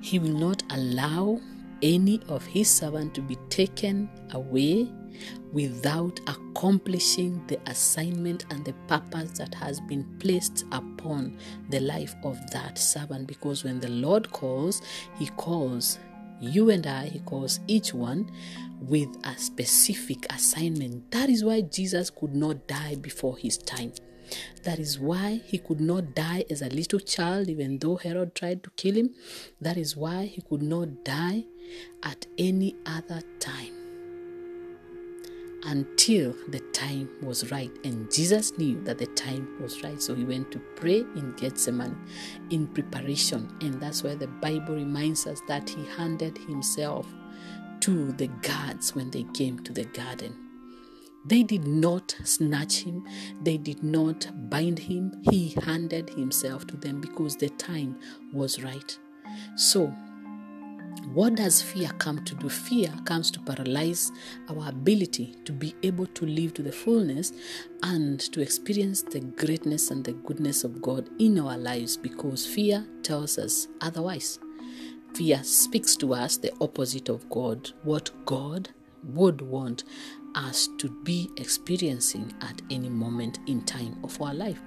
He 0.00 0.18
will 0.18 0.38
not 0.38 0.62
allow 0.70 1.40
any 1.82 2.20
of 2.28 2.46
His 2.46 2.70
servant 2.70 3.14
to 3.14 3.20
be 3.20 3.36
taken 3.48 4.08
away 4.32 4.88
without 5.52 6.20
accomplishing 6.26 7.44
the 7.46 7.58
assignment 7.66 8.44
and 8.50 8.64
the 8.64 8.72
purpose 8.86 9.32
that 9.32 9.54
has 9.54 9.80
been 9.80 10.04
placed 10.18 10.64
upon 10.72 11.36
the 11.70 11.80
life 11.80 12.14
of 12.22 12.38
that 12.50 12.78
servant. 12.78 13.26
Because 13.26 13.64
when 13.64 13.80
the 13.80 13.88
Lord 13.88 14.30
calls, 14.32 14.82
He 15.18 15.26
calls 15.28 15.98
you 16.40 16.70
and 16.70 16.86
I, 16.86 17.06
He 17.06 17.20
calls 17.20 17.60
each 17.66 17.92
one 17.92 18.30
with 18.80 19.08
a 19.24 19.36
specific 19.36 20.26
assignment. 20.32 21.10
That 21.10 21.28
is 21.28 21.44
why 21.44 21.62
Jesus 21.62 22.10
could 22.10 22.34
not 22.34 22.66
die 22.66 22.94
before 22.96 23.36
His 23.36 23.58
time. 23.58 23.92
That 24.62 24.78
is 24.78 24.96
why 24.96 25.40
he 25.44 25.58
could 25.58 25.80
not 25.80 26.14
die 26.14 26.44
as 26.48 26.62
a 26.62 26.68
little 26.68 27.00
child, 27.00 27.48
even 27.48 27.78
though 27.78 27.96
Herod 27.96 28.36
tried 28.36 28.62
to 28.62 28.70
kill 28.76 28.94
him. 28.94 29.12
That 29.60 29.76
is 29.76 29.96
why 29.96 30.26
he 30.26 30.40
could 30.40 30.62
not 30.62 31.04
die 31.04 31.46
at 32.04 32.26
any 32.38 32.76
other 32.86 33.22
time 33.40 33.79
until 35.64 36.34
the 36.48 36.60
time 36.72 37.08
was 37.22 37.50
right. 37.50 37.70
And 37.84 38.10
Jesus 38.10 38.56
knew 38.58 38.80
that 38.84 38.98
the 38.98 39.06
time 39.06 39.48
was 39.60 39.82
right. 39.82 40.00
So 40.00 40.14
he 40.14 40.24
went 40.24 40.50
to 40.52 40.58
pray 40.76 41.00
in 41.00 41.34
Gethsemane 41.36 41.98
in 42.50 42.66
preparation. 42.68 43.48
And 43.60 43.80
that's 43.80 44.02
why 44.02 44.14
the 44.14 44.26
Bible 44.26 44.74
reminds 44.74 45.26
us 45.26 45.40
that 45.48 45.68
he 45.68 45.84
handed 45.96 46.38
himself 46.38 47.06
to 47.80 48.12
the 48.12 48.28
guards 48.42 48.94
when 48.94 49.10
they 49.10 49.24
came 49.34 49.58
to 49.60 49.72
the 49.72 49.84
garden. 49.86 50.36
They 51.24 51.42
did 51.42 51.66
not 51.66 52.16
snatch 52.24 52.78
him, 52.78 53.06
they 53.42 53.58
did 53.58 53.82
not 53.82 54.26
bind 54.48 54.78
him. 54.78 55.20
He 55.30 55.54
handed 55.64 56.08
himself 56.10 56.66
to 56.68 56.76
them 56.76 57.00
because 57.00 57.36
the 57.36 57.50
time 57.50 57.98
was 58.32 58.62
right. 58.62 58.98
So, 59.56 59.94
what 61.12 61.34
does 61.34 61.60
fear 61.60 61.88
come 61.98 62.24
to 62.24 62.34
do? 62.34 62.48
Fear 62.48 62.92
comes 63.04 63.30
to 63.32 63.40
paralyze 63.40 64.12
our 64.48 64.68
ability 64.68 65.34
to 65.44 65.52
be 65.52 65.74
able 65.82 66.06
to 66.06 66.26
live 66.26 66.54
to 66.54 66.62
the 66.62 66.72
fullness 66.72 67.32
and 67.82 68.20
to 68.20 68.40
experience 68.40 69.02
the 69.02 69.20
greatness 69.20 69.90
and 69.90 70.04
the 70.04 70.12
goodness 70.12 70.62
of 70.62 70.80
God 70.80 71.08
in 71.18 71.38
our 71.38 71.58
lives 71.58 71.96
because 71.96 72.46
fear 72.46 72.86
tells 73.02 73.38
us 73.38 73.66
otherwise. 73.80 74.38
Fear 75.14 75.42
speaks 75.42 75.96
to 75.96 76.14
us 76.14 76.36
the 76.36 76.52
opposite 76.60 77.08
of 77.08 77.28
God, 77.28 77.70
what 77.82 78.10
God 78.24 78.68
would 79.02 79.40
want 79.40 79.84
us 80.34 80.68
to 80.78 80.88
be 81.02 81.28
experiencing 81.36 82.32
at 82.40 82.62
any 82.70 82.88
moment 82.88 83.40
in 83.46 83.62
time 83.62 83.98
of 84.04 84.20
our 84.22 84.34
life. 84.34 84.60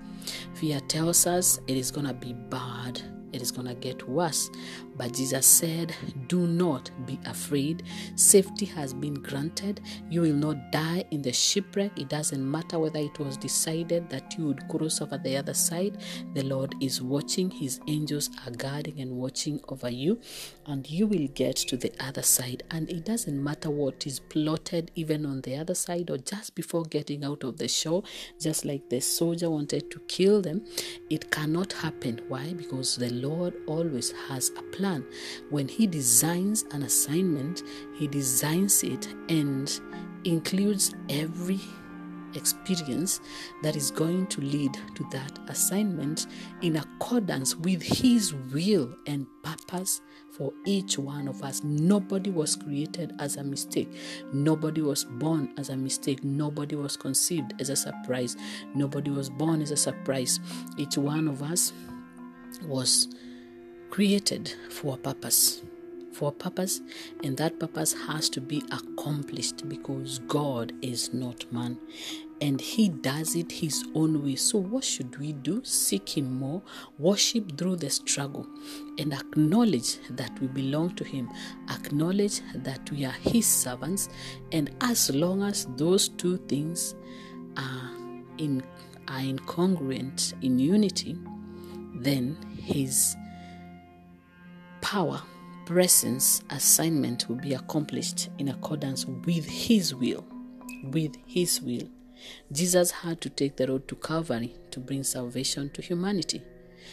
Fear 0.55 0.79
tells 0.81 1.25
us 1.25 1.59
it 1.67 1.77
is 1.77 1.91
going 1.91 2.07
to 2.07 2.13
be 2.13 2.33
bad, 2.33 3.01
it 3.31 3.41
is 3.41 3.51
going 3.51 3.67
to 3.67 3.75
get 3.75 4.07
worse. 4.07 4.49
But 4.95 5.13
Jesus 5.13 5.45
said, 5.45 5.95
Do 6.27 6.45
not 6.45 6.91
be 7.05 7.19
afraid. 7.25 7.83
Safety 8.15 8.65
has 8.65 8.93
been 8.93 9.15
granted. 9.15 9.81
You 10.09 10.21
will 10.21 10.33
not 10.33 10.71
die 10.71 11.03
in 11.11 11.21
the 11.21 11.33
shipwreck. 11.33 11.97
It 11.97 12.09
doesn't 12.09 12.49
matter 12.49 12.77
whether 12.79 12.99
it 12.99 13.17
was 13.19 13.37
decided 13.37 14.09
that 14.09 14.37
you 14.37 14.45
would 14.45 14.67
cross 14.69 15.01
over 15.01 15.17
the 15.17 15.37
other 15.37 15.53
side. 15.53 15.97
The 16.35 16.43
Lord 16.43 16.75
is 16.79 17.01
watching. 17.01 17.49
His 17.49 17.79
angels 17.87 18.29
are 18.45 18.51
guarding 18.51 18.99
and 18.99 19.11
watching 19.11 19.59
over 19.69 19.89
you, 19.89 20.19
and 20.67 20.87
you 20.89 21.07
will 21.07 21.27
get 21.29 21.55
to 21.55 21.77
the 21.77 21.91
other 21.99 22.21
side. 22.21 22.63
And 22.69 22.89
it 22.89 23.05
doesn't 23.05 23.43
matter 23.43 23.71
what 23.71 24.05
is 24.05 24.19
plotted, 24.19 24.91
even 24.95 25.25
on 25.25 25.41
the 25.41 25.55
other 25.57 25.75
side 25.75 26.11
or 26.11 26.17
just 26.17 26.53
before 26.53 26.83
getting 26.83 27.23
out 27.23 27.43
of 27.43 27.57
the 27.57 27.67
shore, 27.67 28.03
just 28.39 28.63
like 28.63 28.89
the 28.89 28.99
soldier 28.99 29.49
wanted 29.49 29.89
to 29.89 29.99
kill 30.01 30.41
them. 30.41 30.63
It 31.09 31.31
cannot 31.31 31.73
happen. 31.73 32.21
Why? 32.27 32.53
Because 32.53 32.95
the 32.95 33.09
Lord 33.11 33.55
always 33.67 34.11
has 34.29 34.51
a 34.57 34.61
plan 34.63 34.82
plan. 34.83 35.05
When 35.49 35.69
He 35.69 35.87
designs 35.87 36.65
an 36.71 36.83
assignment, 36.83 37.63
He 37.95 38.07
designs 38.07 38.83
it 38.83 39.07
and 39.29 39.79
includes 40.25 40.93
every 41.09 41.61
experience 42.35 43.21
that 43.61 43.75
is 43.75 43.91
going 43.91 44.25
to 44.27 44.41
lead 44.41 44.73
to 44.95 45.07
that 45.11 45.39
assignment 45.47 46.27
in 46.61 46.75
accordance 46.75 47.55
with 47.55 47.81
His 47.81 48.33
will 48.53 48.93
and 49.07 49.25
purpose 49.41 50.01
for 50.37 50.51
each 50.65 50.97
one 50.97 51.29
of 51.29 51.43
us. 51.43 51.63
Nobody 51.63 52.29
was 52.29 52.57
created 52.57 53.13
as 53.19 53.37
a 53.37 53.43
mistake. 53.43 53.89
Nobody 54.33 54.81
was 54.81 55.05
born 55.05 55.53
as 55.57 55.69
a 55.69 55.77
mistake. 55.77 56.23
Nobody 56.25 56.75
was 56.75 56.97
conceived 56.97 57.53
as 57.61 57.69
a 57.69 57.75
surprise. 57.75 58.35
Nobody 58.75 59.11
was 59.11 59.29
born 59.29 59.61
as 59.61 59.71
a 59.71 59.77
surprise. 59.77 60.41
Each 60.75 60.97
one 60.97 61.29
of 61.29 61.41
us 61.41 61.71
was 62.65 63.07
created 63.93 64.51
for 64.71 64.95
a 64.95 64.97
purpose. 64.97 65.61
For 66.13 66.29
a 66.29 66.31
purpose, 66.31 66.81
and 67.23 67.37
that 67.37 67.59
purpose 67.59 67.93
has 68.07 68.27
to 68.29 68.41
be 68.41 68.63
accomplished 68.71 69.69
because 69.69 70.17
God 70.27 70.73
is 70.81 71.13
not 71.13 71.45
man 71.51 71.77
and 72.41 72.59
He 72.59 72.89
does 72.89 73.35
it 73.35 73.51
His 73.51 73.85
own 73.93 74.23
way. 74.23 74.35
So, 74.35 74.57
what 74.57 74.83
should 74.83 75.15
we 75.19 75.33
do? 75.33 75.63
Seek 75.63 76.17
Him 76.17 76.39
more, 76.39 76.63
worship 76.97 77.55
through 77.55 77.75
the 77.75 77.89
struggle, 77.91 78.47
and 78.97 79.13
acknowledge 79.13 79.99
that 80.09 80.39
we 80.39 80.47
belong 80.47 80.95
to 80.95 81.03
Him, 81.03 81.29
acknowledge 81.69 82.41
that 82.55 82.89
we 82.91 83.05
are 83.05 83.19
His 83.21 83.45
servants, 83.45 84.09
and 84.51 84.75
as 84.81 85.11
long 85.13 85.43
as 85.43 85.67
those 85.77 86.09
two 86.09 86.37
things 86.47 86.95
are 87.57 87.91
in 88.39 88.63
are 89.07 89.19
incongruent 89.19 90.33
in 90.41 90.57
unity, 90.57 91.15
then 91.95 92.35
His 92.57 93.15
power, 94.93 95.23
presence, 95.65 96.43
assignment 96.51 97.27
will 97.27 97.37
be 97.37 97.55
accomplished 97.55 98.29
in 98.37 98.49
accordance 98.49 99.07
with 99.07 99.43
His 99.43 99.95
will. 99.95 100.23
With 100.83 101.15
His 101.25 101.59
will. 101.59 101.89
Jesus 102.51 102.91
had 102.91 103.19
to 103.21 103.29
take 103.31 103.55
the 103.55 103.65
road 103.65 103.87
to 103.87 103.95
Calvary 103.95 104.55
to 104.69 104.79
bring 104.79 105.01
salvation 105.01 105.71
to 105.71 105.81
humanity. 105.81 106.43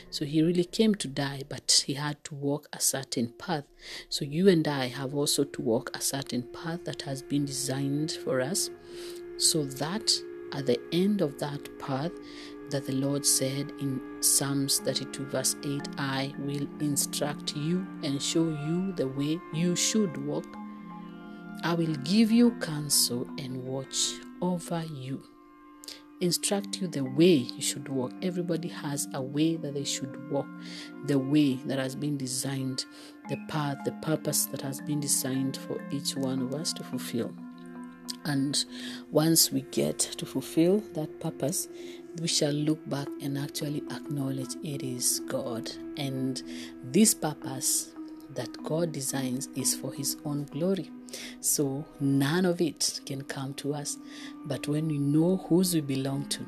So 0.09 0.25
he 0.25 0.41
really 0.41 0.65
came 0.65 0.95
to 0.95 1.09
die, 1.09 1.43
but 1.47 1.85
he 1.87 1.93
had 1.93 2.25
to 2.25 2.35
walk 2.35 2.69
a 2.73 2.81
certain 2.81 3.35
path. 3.39 3.65
So 4.09 4.25
you 4.25 4.49
and 4.49 4.67
I 4.67 4.87
have 4.87 5.15
also 5.15 5.45
to 5.45 5.61
walk 5.61 5.95
a 5.95 6.01
certain 6.01 6.45
path 6.55 6.87
that 6.87 7.03
has 7.03 7.21
been 7.21 7.45
designed 7.45 8.13
for 8.13 8.41
us, 8.41 8.71
so 9.37 9.65
that 9.65 10.11
at 10.53 10.65
the 10.65 10.81
end 10.91 11.21
of 11.21 11.39
that 11.41 11.69
path, 11.79 12.13
that 12.71 12.87
the 12.87 12.93
Lord 12.93 13.27
said 13.27 13.73
in 13.81 14.01
Psalms 14.21 14.79
32, 14.81 15.27
verse 15.27 15.57
8 15.65 15.83
I 15.99 16.33
will 16.39 16.67
instruct 16.81 17.57
you 17.57 17.87
and 18.03 18.23
show 18.23 18.45
you 18.45 18.93
the 18.93 19.09
way 19.09 19.41
you 19.53 19.77
should 19.77 20.17
walk. 20.27 20.47
I 21.63 21.75
will 21.75 21.95
give 21.97 22.31
you 22.31 22.53
counsel 22.61 23.27
and 23.39 23.65
watch 23.65 24.15
over 24.41 24.83
you. 24.95 25.23
Instruct 26.21 26.81
you 26.81 26.87
the 26.87 27.05
way 27.05 27.49
you 27.57 27.63
should 27.63 27.89
walk. 27.89 28.13
Everybody 28.23 28.69
has 28.69 29.09
a 29.15 29.23
way 29.23 29.57
that 29.57 29.75
they 29.75 29.85
should 29.85 30.31
walk, 30.31 30.47
the 31.07 31.19
way 31.19 31.55
that 31.65 31.79
has 31.79 31.97
been 31.97 32.17
designed, 32.17 32.85
the 33.29 33.39
path, 33.49 33.79
the 33.85 33.93
purpose 34.03 34.47
that 34.47 34.61
has 34.61 34.81
been 34.83 35.01
designed 35.01 35.57
for 35.57 35.81
each 35.91 36.17
one 36.17 36.43
of 36.43 36.55
us 36.55 36.73
to 36.75 36.85
fulfill. 36.85 37.33
And 38.25 38.65
once 39.11 39.51
we 39.51 39.63
get 39.63 39.99
to 39.99 40.27
fulfill 40.27 40.81
that 40.95 41.21
purpose, 41.21 41.69
we 42.21 42.29
shall 42.29 42.53
look 42.53 42.87
back 42.89 43.09
and 43.23 43.39
actually 43.39 43.83
acknowledge 43.91 44.55
it 44.63 44.83
is 44.83 45.21
God. 45.21 45.71
And 45.97 46.43
this 46.83 47.15
purpose 47.15 47.93
that 48.35 48.63
God 48.65 48.93
designs 48.93 49.49
is 49.55 49.75
for 49.75 49.93
His 49.93 50.17
own 50.25 50.45
glory. 50.45 50.91
So 51.41 51.85
none 52.01 52.45
of 52.45 52.61
it 52.61 53.01
can 53.07 53.23
come 53.23 53.55
to 53.55 53.75
us. 53.75 53.97
But 54.45 54.69
when 54.69 54.89
we 54.89 54.99
know 54.99 55.39
whose 55.49 55.75
we 55.75 55.81
belong 55.81 56.29
to, 56.31 56.47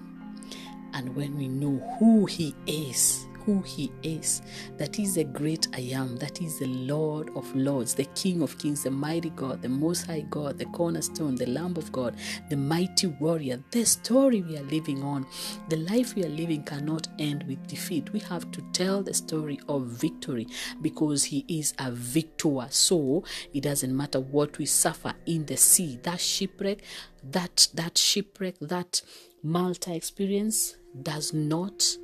and 0.95 1.17
when 1.17 1.37
we 1.37 1.49
know 1.49 1.79
who 1.99 2.27
He 2.27 2.55
is, 2.67 3.27
who 3.45 3.61
He 3.63 3.93
is. 4.03 4.43
That 4.79 4.99
is 4.99 5.15
the 5.15 5.25
great 5.25 5.69
I 5.75 5.81
am, 5.93 6.17
That 6.17 6.41
is 6.41 6.59
the 6.59 6.67
Lord 6.67 7.31
of 7.37 7.55
Lords, 7.55 7.95
the 7.95 8.05
King 8.15 8.43
of 8.43 8.59
Kings, 8.59 8.83
the 8.85 8.91
mighty 8.91 9.31
God, 9.31 9.63
the 9.63 9.69
Most 9.69 10.07
High 10.07 10.25
God, 10.31 10.59
the 10.59 10.67
cornerstone, 10.67 11.35
the 11.37 11.47
Lamb 11.47 11.77
of 11.77 11.91
God, 11.93 12.17
the 12.51 12.57
mighty 12.57 13.07
warrior, 13.07 13.63
the 13.71 13.85
story 13.85 14.43
we 14.43 14.57
are 14.57 14.65
living 14.65 15.03
on. 15.03 15.27
The 15.69 15.77
life 15.77 16.15
we 16.15 16.25
are 16.25 16.29
living 16.29 16.63
cannot 16.65 17.09
end 17.19 17.45
with 17.45 17.67
defeat. 17.67 18.13
We 18.13 18.21
have 18.21 18.51
to 18.53 18.63
tell 18.73 19.03
the 19.03 19.15
story 19.15 19.61
of 19.69 19.87
victory 19.87 20.47
because 20.81 21.25
He 21.25 21.45
is 21.49 21.75
a 21.79 21.91
victor. 21.91 22.67
So 22.71 23.25
it 23.53 23.63
doesn't 23.63 23.97
matter 23.97 24.21
what 24.21 24.59
we 24.59 24.67
suffer 24.67 25.15
in 25.27 25.47
the 25.47 25.57
sea, 25.57 25.99
that 26.03 26.21
shipwreck, 26.21 26.83
that 27.23 27.69
that 27.75 27.99
shipwreck, 27.99 28.59
that 28.61 29.03
Malta 29.43 29.95
experience 29.95 30.77
does 31.03 31.33
not 31.33 31.97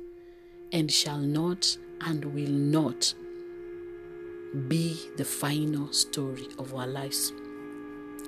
and 0.71 0.91
shall 0.91 1.17
not 1.19 1.77
and 2.01 2.25
will 2.25 2.49
not 2.49 3.13
be 4.67 4.99
the 5.17 5.25
final 5.25 5.91
story 5.91 6.47
of 6.57 6.73
our 6.73 6.87
lives. 6.87 7.33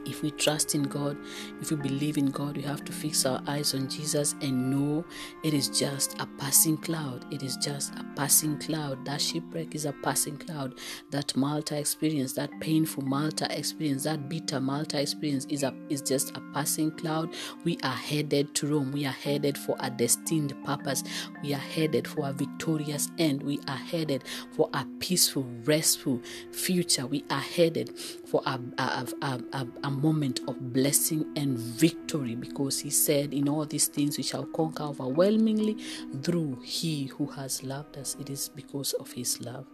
If 0.05 0.21
we 0.23 0.31
trust 0.31 0.75
in 0.75 0.83
God, 0.83 1.17
if 1.61 1.71
we 1.71 1.77
believe 1.77 2.17
in 2.17 2.27
God, 2.27 2.57
we 2.57 2.63
have 2.63 2.83
to 2.85 2.91
fix 2.91 3.25
our 3.25 3.41
eyes 3.47 3.73
on 3.73 3.89
Jesus 3.89 4.35
and 4.41 4.71
know 4.71 5.05
it 5.43 5.53
is 5.53 5.69
just 5.69 6.19
a 6.19 6.25
passing 6.37 6.77
cloud. 6.77 7.25
It 7.31 7.43
is 7.43 7.57
just 7.57 7.93
a 7.95 8.05
passing 8.15 8.57
cloud. 8.59 9.05
That 9.05 9.21
shipwreck 9.21 9.75
is 9.75 9.85
a 9.85 9.93
passing 10.03 10.37
cloud. 10.37 10.79
That 11.11 11.35
Malta 11.35 11.77
experience, 11.77 12.33
that 12.33 12.51
painful 12.59 13.03
Malta 13.03 13.47
experience, 13.57 14.03
that 14.03 14.29
bitter 14.29 14.59
Malta 14.59 14.99
experience 14.99 15.45
is 15.45 15.63
a 15.63 15.73
is 15.89 16.01
just 16.01 16.35
a 16.35 16.41
passing 16.53 16.91
cloud. 16.91 17.33
We 17.63 17.77
are 17.83 17.95
headed 17.95 18.55
to 18.55 18.67
Rome. 18.67 18.91
We 18.91 19.05
are 19.05 19.11
headed 19.11 19.57
for 19.57 19.75
a 19.79 19.89
destined 19.89 20.55
purpose. 20.65 21.03
We 21.43 21.53
are 21.53 21.57
headed 21.57 22.07
for 22.07 22.27
a 22.27 22.33
victorious 22.33 23.09
end. 23.17 23.43
We 23.43 23.59
are 23.67 23.77
headed 23.77 24.23
for 24.55 24.69
a 24.73 24.85
peaceful, 24.99 25.45
restful 25.63 26.21
future. 26.51 27.05
We 27.05 27.23
are 27.29 27.39
headed 27.39 27.97
for 28.31 28.41
a, 28.45 28.57
a, 28.77 29.07
a, 29.21 29.67
a, 29.83 29.91
moment 29.91 30.39
of 30.47 30.71
blessing 30.71 31.25
and 31.35 31.57
victory 31.57 32.33
because 32.33 32.79
he 32.79 32.89
said, 32.89 33.33
In 33.33 33.49
all 33.49 33.65
these 33.65 33.87
things 33.87 34.17
we 34.17 34.23
shall 34.23 34.45
conquer 34.45 34.83
overwhelmingly 34.83 35.77
through 36.23 36.61
he 36.63 37.07
who 37.07 37.25
has 37.27 37.61
loved 37.61 37.97
us. 37.97 38.15
It 38.21 38.29
is 38.29 38.47
because 38.47 38.93
of 38.93 39.11
his 39.11 39.41
love. 39.41 39.65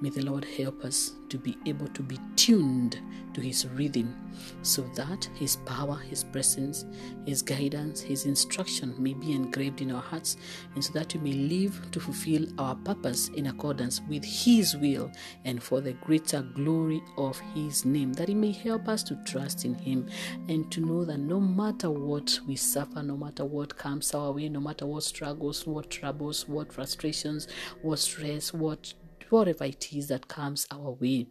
May 0.00 0.10
the 0.10 0.24
Lord 0.24 0.44
help 0.44 0.84
us 0.84 1.12
to 1.28 1.38
be 1.38 1.56
able 1.66 1.88
to 1.88 2.02
be 2.02 2.18
tuned 2.36 3.00
to 3.34 3.40
His 3.40 3.66
rhythm 3.66 4.14
so 4.62 4.82
that 4.94 5.28
His 5.34 5.56
power, 5.56 5.96
His 5.96 6.22
presence, 6.22 6.86
His 7.26 7.42
guidance, 7.42 8.00
His 8.00 8.24
instruction 8.24 8.94
may 8.98 9.14
be 9.14 9.32
engraved 9.32 9.80
in 9.80 9.90
our 9.90 10.00
hearts 10.00 10.36
and 10.74 10.84
so 10.84 10.92
that 10.92 11.14
we 11.14 11.20
may 11.20 11.32
live 11.32 11.90
to 11.90 12.00
fulfill 12.00 12.46
our 12.58 12.76
purpose 12.76 13.28
in 13.30 13.48
accordance 13.48 14.00
with 14.08 14.24
His 14.24 14.76
will 14.76 15.10
and 15.44 15.60
for 15.60 15.80
the 15.80 15.94
greater 15.94 16.42
glory 16.42 17.02
of 17.16 17.40
His 17.54 17.84
name. 17.84 18.12
That 18.12 18.28
He 18.28 18.34
may 18.34 18.52
help 18.52 18.88
us 18.88 19.02
to 19.04 19.16
trust 19.24 19.64
in 19.64 19.74
Him 19.74 20.08
and 20.48 20.70
to 20.70 20.80
know 20.80 21.04
that 21.04 21.18
no 21.18 21.40
matter 21.40 21.90
what 21.90 22.38
we 22.46 22.54
suffer, 22.54 23.02
no 23.02 23.16
matter 23.16 23.44
what 23.44 23.76
comes 23.76 24.14
our 24.14 24.30
way, 24.30 24.48
no 24.48 24.60
matter 24.60 24.86
what 24.86 25.02
struggles, 25.02 25.66
what 25.66 25.90
troubles, 25.90 26.46
what 26.48 26.72
frustrations, 26.72 27.48
what 27.82 27.98
stress, 27.98 28.52
what 28.54 28.94
whatever 29.30 29.64
it 29.64 29.92
is 29.92 30.08
that 30.08 30.28
comes 30.28 30.66
our 30.70 30.92
way, 30.92 31.26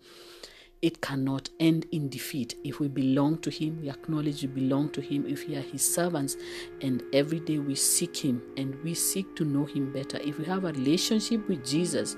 it 0.82 1.02
cannot 1.02 1.50
end 1.60 1.88
in 1.92 2.08
defeat. 2.08 2.56
If 2.64 2.80
we 2.80 2.88
belong 2.88 3.40
to 3.40 3.50
Him, 3.50 3.82
we 3.82 3.90
acknowledge 3.90 4.44
we 4.44 4.48
belong 4.48 4.90
to 4.92 5.02
Him. 5.02 5.26
If 5.26 5.48
we 5.48 5.56
are 5.56 5.62
His 5.62 5.82
servants, 5.94 6.38
and 6.82 7.04
every 7.14 7.40
day 7.40 7.58
we 7.58 7.74
seek 7.74 8.16
Him 8.18 8.44
and 8.58 8.76
we 8.84 8.94
seek 8.94 9.36
to 9.38 9.44
know 9.44 9.66
Him 9.66 9.92
better. 9.92 10.20
If 10.20 10.38
we 10.38 10.46
have 10.46 10.66
a 10.66 10.72
relationship 10.72 11.48
with 11.48 11.66
Jesus, 11.66 12.16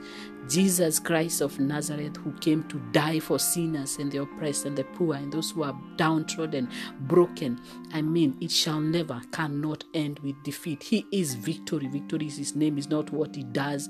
Jesus 0.49 0.99
Christ 0.99 1.39
of 1.39 1.57
Nazareth, 1.59 2.17
who 2.17 2.33
came 2.33 2.63
to 2.63 2.79
die 2.91 3.19
for 3.19 3.39
sinners 3.39 3.97
and 3.97 4.11
the 4.11 4.23
oppressed 4.23 4.65
and 4.65 4.77
the 4.77 4.83
poor 4.83 5.15
and 5.15 5.31
those 5.31 5.51
who 5.51 5.63
are 5.63 5.79
downtrodden, 5.95 6.69
broken, 7.01 7.61
I 7.93 8.01
mean, 8.01 8.37
it 8.41 8.51
shall 8.51 8.81
never, 8.81 9.21
cannot 9.31 9.85
end 9.93 10.19
with 10.19 10.35
defeat. 10.43 10.83
He 10.83 11.05
is 11.13 11.35
victory. 11.35 11.87
Victory 11.87 12.27
is 12.27 12.37
His 12.37 12.55
name, 12.57 12.77
is 12.77 12.89
not 12.89 13.09
what 13.11 13.37
He 13.37 13.43
does 13.43 13.87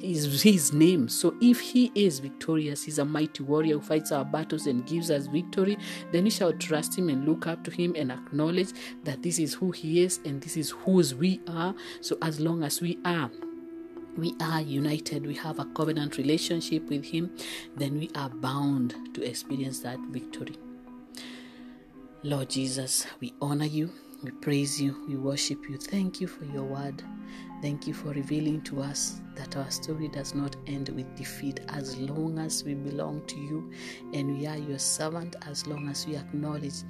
is 0.00 0.42
his 0.42 0.72
name. 0.72 1.08
So 1.08 1.34
if 1.40 1.60
he 1.60 1.92
is 1.94 2.18
victorious, 2.18 2.84
he's 2.84 2.98
a 2.98 3.04
mighty 3.04 3.42
warrior 3.42 3.74
who 3.74 3.80
fights 3.80 4.12
our 4.12 4.24
battles 4.24 4.66
and 4.66 4.86
gives 4.86 5.10
us 5.10 5.26
victory, 5.26 5.78
then 6.12 6.24
we 6.24 6.30
shall 6.30 6.52
trust 6.52 6.98
him 6.98 7.08
and 7.08 7.26
look 7.26 7.46
up 7.46 7.64
to 7.64 7.70
him 7.70 7.94
and 7.96 8.12
acknowledge 8.12 8.70
that 9.04 9.22
this 9.22 9.38
is 9.38 9.54
who 9.54 9.70
he 9.70 10.02
is 10.02 10.20
and 10.24 10.40
this 10.42 10.56
is 10.56 10.70
whose 10.70 11.14
we 11.14 11.40
are. 11.48 11.74
So 12.00 12.18
as 12.22 12.40
long 12.40 12.62
as 12.62 12.80
we 12.80 12.98
are 13.04 13.30
we 14.16 14.34
are 14.40 14.62
united, 14.62 15.26
we 15.26 15.34
have 15.34 15.58
a 15.58 15.66
covenant 15.66 16.16
relationship 16.16 16.88
with 16.88 17.04
Him, 17.04 17.36
then 17.76 17.98
we 17.98 18.10
are 18.14 18.30
bound 18.30 18.94
to 19.14 19.22
experience 19.22 19.80
that 19.80 19.98
victory. 20.08 20.56
Lord 22.22 22.48
Jesus, 22.48 23.06
we 23.20 23.34
honor 23.40 23.66
you, 23.66 23.90
we 24.26 24.32
praise 24.32 24.82
you, 24.82 25.04
we 25.06 25.14
worship 25.14 25.68
you. 25.68 25.76
Thank 25.76 26.20
you 26.20 26.26
for 26.26 26.44
your 26.46 26.64
word. 26.64 27.00
Thank 27.62 27.86
you 27.86 27.94
for 27.94 28.08
revealing 28.08 28.60
to 28.62 28.82
us 28.82 29.20
that 29.36 29.56
our 29.56 29.70
story 29.70 30.08
does 30.08 30.34
not 30.34 30.56
end 30.66 30.88
with 30.88 31.14
defeat 31.14 31.60
as 31.68 31.96
long 31.96 32.36
as 32.40 32.64
we 32.64 32.74
belong 32.74 33.24
to 33.28 33.36
you 33.36 33.70
and 34.14 34.36
we 34.36 34.48
are 34.48 34.56
your 34.56 34.80
servant, 34.80 35.36
as 35.46 35.64
long 35.68 35.88
as 35.88 36.08
we 36.08 36.16
acknowledge 36.16 36.82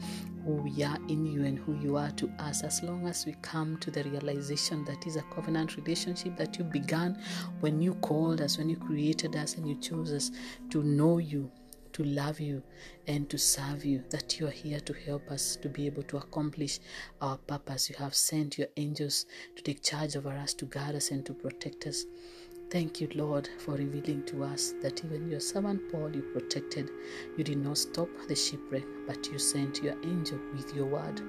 who 0.47 0.53
we 0.53 0.83
are 0.83 0.97
in 1.09 1.27
you 1.27 1.45
and 1.45 1.59
who 1.59 1.75
you 1.75 1.99
are 1.99 2.11
to 2.13 2.27
us, 2.39 2.63
as 2.63 2.83
long 2.83 3.07
as 3.07 3.27
we 3.27 3.35
come 3.43 3.77
to 3.81 3.91
the 3.91 4.03
realization 4.05 4.83
that 4.87 5.07
is 5.07 5.17
a 5.17 5.23
covenant 5.35 5.77
relationship 5.77 6.39
that 6.39 6.57
you 6.57 6.65
began 6.65 7.23
when 7.61 7.83
you 7.83 7.93
called 7.97 8.41
us, 8.41 8.57
when 8.57 8.71
you 8.71 8.77
created 8.77 9.37
us, 9.37 9.57
and 9.57 9.69
you 9.69 9.75
chose 9.75 10.11
us 10.11 10.31
to 10.71 10.83
know 10.83 11.19
you 11.19 11.51
to 11.97 12.05
love 12.05 12.39
you 12.39 12.63
and 13.07 13.31
to 13.31 13.39
serve 13.39 13.83
you, 13.83 14.05
that 14.11 14.39
you 14.39 14.47
are 14.47 14.51
here 14.51 14.81
to 14.81 14.93
help 14.93 15.31
us 15.31 15.57
to 15.57 15.67
be 15.67 15.87
able 15.87 16.03
to 16.03 16.19
accomplish 16.19 16.79
our 17.23 17.39
purpose. 17.39 17.89
You 17.89 17.97
have 17.99 18.15
sent 18.15 18.59
your 18.59 18.69
angels 18.77 19.25
to 19.57 19.63
take 19.63 19.83
charge 19.83 20.15
over 20.15 20.29
us, 20.29 20.53
to 20.55 20.67
guard 20.67 20.95
us, 20.95 21.11
and 21.11 21.25
to 21.25 21.33
protect 21.33 21.87
us. 21.87 22.05
Thank 22.71 23.01
you, 23.01 23.09
Lord, 23.15 23.49
for 23.61 23.77
revealing 23.77 24.27
to 24.27 24.45
us 24.45 24.75
that 24.83 25.03
even 25.07 25.31
your 25.31 25.41
servant 25.41 25.91
Paul 25.91 26.15
you 26.15 26.21
protected. 26.35 26.91
You 27.39 27.45
did 27.45 27.59
not 27.59 27.79
stop 27.79 28.11
the 28.29 28.37
shipwreck, 28.37 28.85
but 29.07 29.27
you 29.33 29.39
sent 29.39 29.83
your 29.83 29.97
angel 30.05 30.39
with 30.53 30.75
your 30.75 30.87
word. 30.87 31.21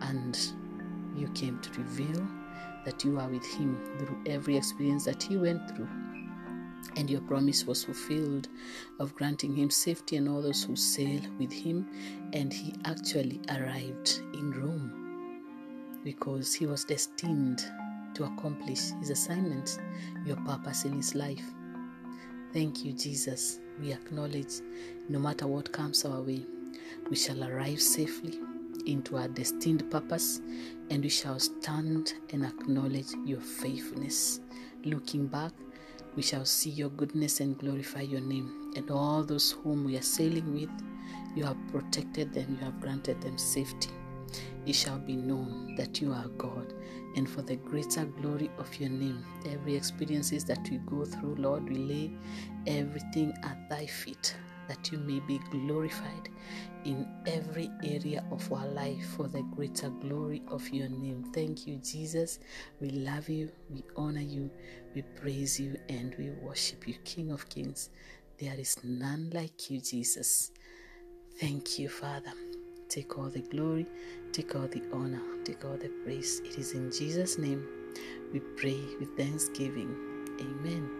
And 0.00 0.36
you 1.14 1.28
came 1.34 1.60
to 1.60 1.70
reveal 1.78 2.26
that 2.84 3.04
you 3.04 3.20
are 3.20 3.28
with 3.28 3.44
him 3.44 3.78
through 3.98 4.18
every 4.26 4.56
experience 4.56 5.04
that 5.04 5.22
he 5.22 5.36
went 5.36 5.76
through 5.76 5.88
and 6.96 7.08
your 7.08 7.20
promise 7.22 7.64
was 7.64 7.84
fulfilled 7.84 8.48
of 8.98 9.14
granting 9.14 9.54
him 9.54 9.70
safety 9.70 10.16
and 10.16 10.28
all 10.28 10.42
those 10.42 10.64
who 10.64 10.76
sail 10.76 11.20
with 11.38 11.52
him. 11.52 11.86
And 12.32 12.52
he 12.52 12.74
actually 12.84 13.40
arrived 13.48 14.20
in 14.34 14.52
Rome 14.52 16.00
because 16.04 16.54
he 16.54 16.66
was 16.66 16.84
destined 16.84 17.64
to 18.14 18.24
accomplish 18.24 18.90
his 19.00 19.10
assignment, 19.10 19.78
your 20.24 20.36
purpose 20.36 20.84
in 20.84 20.94
his 20.94 21.14
life. 21.14 21.44
Thank 22.52 22.84
you, 22.84 22.92
Jesus. 22.92 23.60
We 23.80 23.92
acknowledge 23.92 24.60
no 25.08 25.18
matter 25.18 25.46
what 25.46 25.72
comes 25.72 26.04
our 26.04 26.20
way, 26.20 26.44
we 27.08 27.16
shall 27.16 27.44
arrive 27.44 27.80
safely 27.80 28.40
into 28.86 29.16
our 29.16 29.28
destined 29.28 29.90
purpose 29.90 30.40
and 30.90 31.02
we 31.02 31.08
shall 31.08 31.38
stand 31.38 32.14
and 32.32 32.44
acknowledge 32.44 33.12
your 33.24 33.40
faithfulness. 33.40 34.40
Looking 34.84 35.26
back, 35.26 35.52
we 36.16 36.22
shall 36.22 36.44
see 36.44 36.70
your 36.70 36.90
goodness 36.90 37.40
and 37.40 37.58
glorify 37.58 38.00
your 38.00 38.20
name. 38.20 38.72
And 38.76 38.90
all 38.90 39.22
those 39.22 39.52
whom 39.52 39.84
we 39.84 39.96
are 39.96 40.02
sailing 40.02 40.52
with, 40.52 40.70
you 41.34 41.44
have 41.44 41.56
protected 41.72 42.32
them, 42.32 42.56
you 42.58 42.64
have 42.64 42.80
granted 42.80 43.20
them 43.20 43.38
safety. 43.38 43.90
It 44.66 44.74
shall 44.74 44.98
be 44.98 45.16
known 45.16 45.74
that 45.76 46.00
you 46.00 46.12
are 46.12 46.28
God, 46.38 46.72
and 47.16 47.28
for 47.28 47.42
the 47.42 47.56
greater 47.56 48.04
glory 48.04 48.50
of 48.58 48.78
your 48.78 48.90
name, 48.90 49.24
every 49.46 49.74
experiences 49.74 50.44
that 50.44 50.68
we 50.70 50.78
go 50.78 51.04
through, 51.04 51.36
Lord, 51.36 51.68
we 51.68 51.76
lay 51.76 52.12
everything 52.66 53.32
at 53.42 53.68
thy 53.68 53.86
feet 53.86 54.36
that 54.70 54.92
you 54.92 54.98
may 54.98 55.18
be 55.18 55.40
glorified 55.50 56.28
in 56.84 57.04
every 57.26 57.68
area 57.82 58.24
of 58.30 58.52
our 58.52 58.68
life 58.68 59.04
for 59.16 59.26
the 59.26 59.42
greater 59.42 59.90
glory 59.90 60.42
of 60.46 60.66
your 60.68 60.88
name. 60.88 61.24
Thank 61.34 61.66
you, 61.66 61.78
Jesus. 61.78 62.38
We 62.80 62.90
love 62.90 63.28
you, 63.28 63.50
we 63.68 63.82
honor 63.96 64.20
you, 64.20 64.48
we 64.94 65.02
praise 65.02 65.58
you, 65.58 65.76
and 65.88 66.14
we 66.16 66.30
worship 66.30 66.86
you, 66.86 66.94
King 67.04 67.32
of 67.32 67.48
Kings. 67.48 67.90
There 68.38 68.54
is 68.54 68.76
none 68.84 69.30
like 69.34 69.70
you, 69.70 69.80
Jesus. 69.80 70.52
Thank 71.40 71.80
you, 71.80 71.88
Father. 71.88 72.32
Take 72.88 73.18
all 73.18 73.28
the 73.28 73.40
glory, 73.40 73.86
take 74.30 74.54
all 74.54 74.68
the 74.68 74.84
honor, 74.92 75.22
take 75.44 75.64
all 75.64 75.76
the 75.76 75.90
praise. 76.04 76.40
It 76.44 76.58
is 76.58 76.74
in 76.74 76.92
Jesus' 76.92 77.38
name 77.38 77.66
we 78.32 78.38
pray 78.38 78.80
with 79.00 79.16
thanksgiving. 79.16 79.96
Amen. 80.40 80.99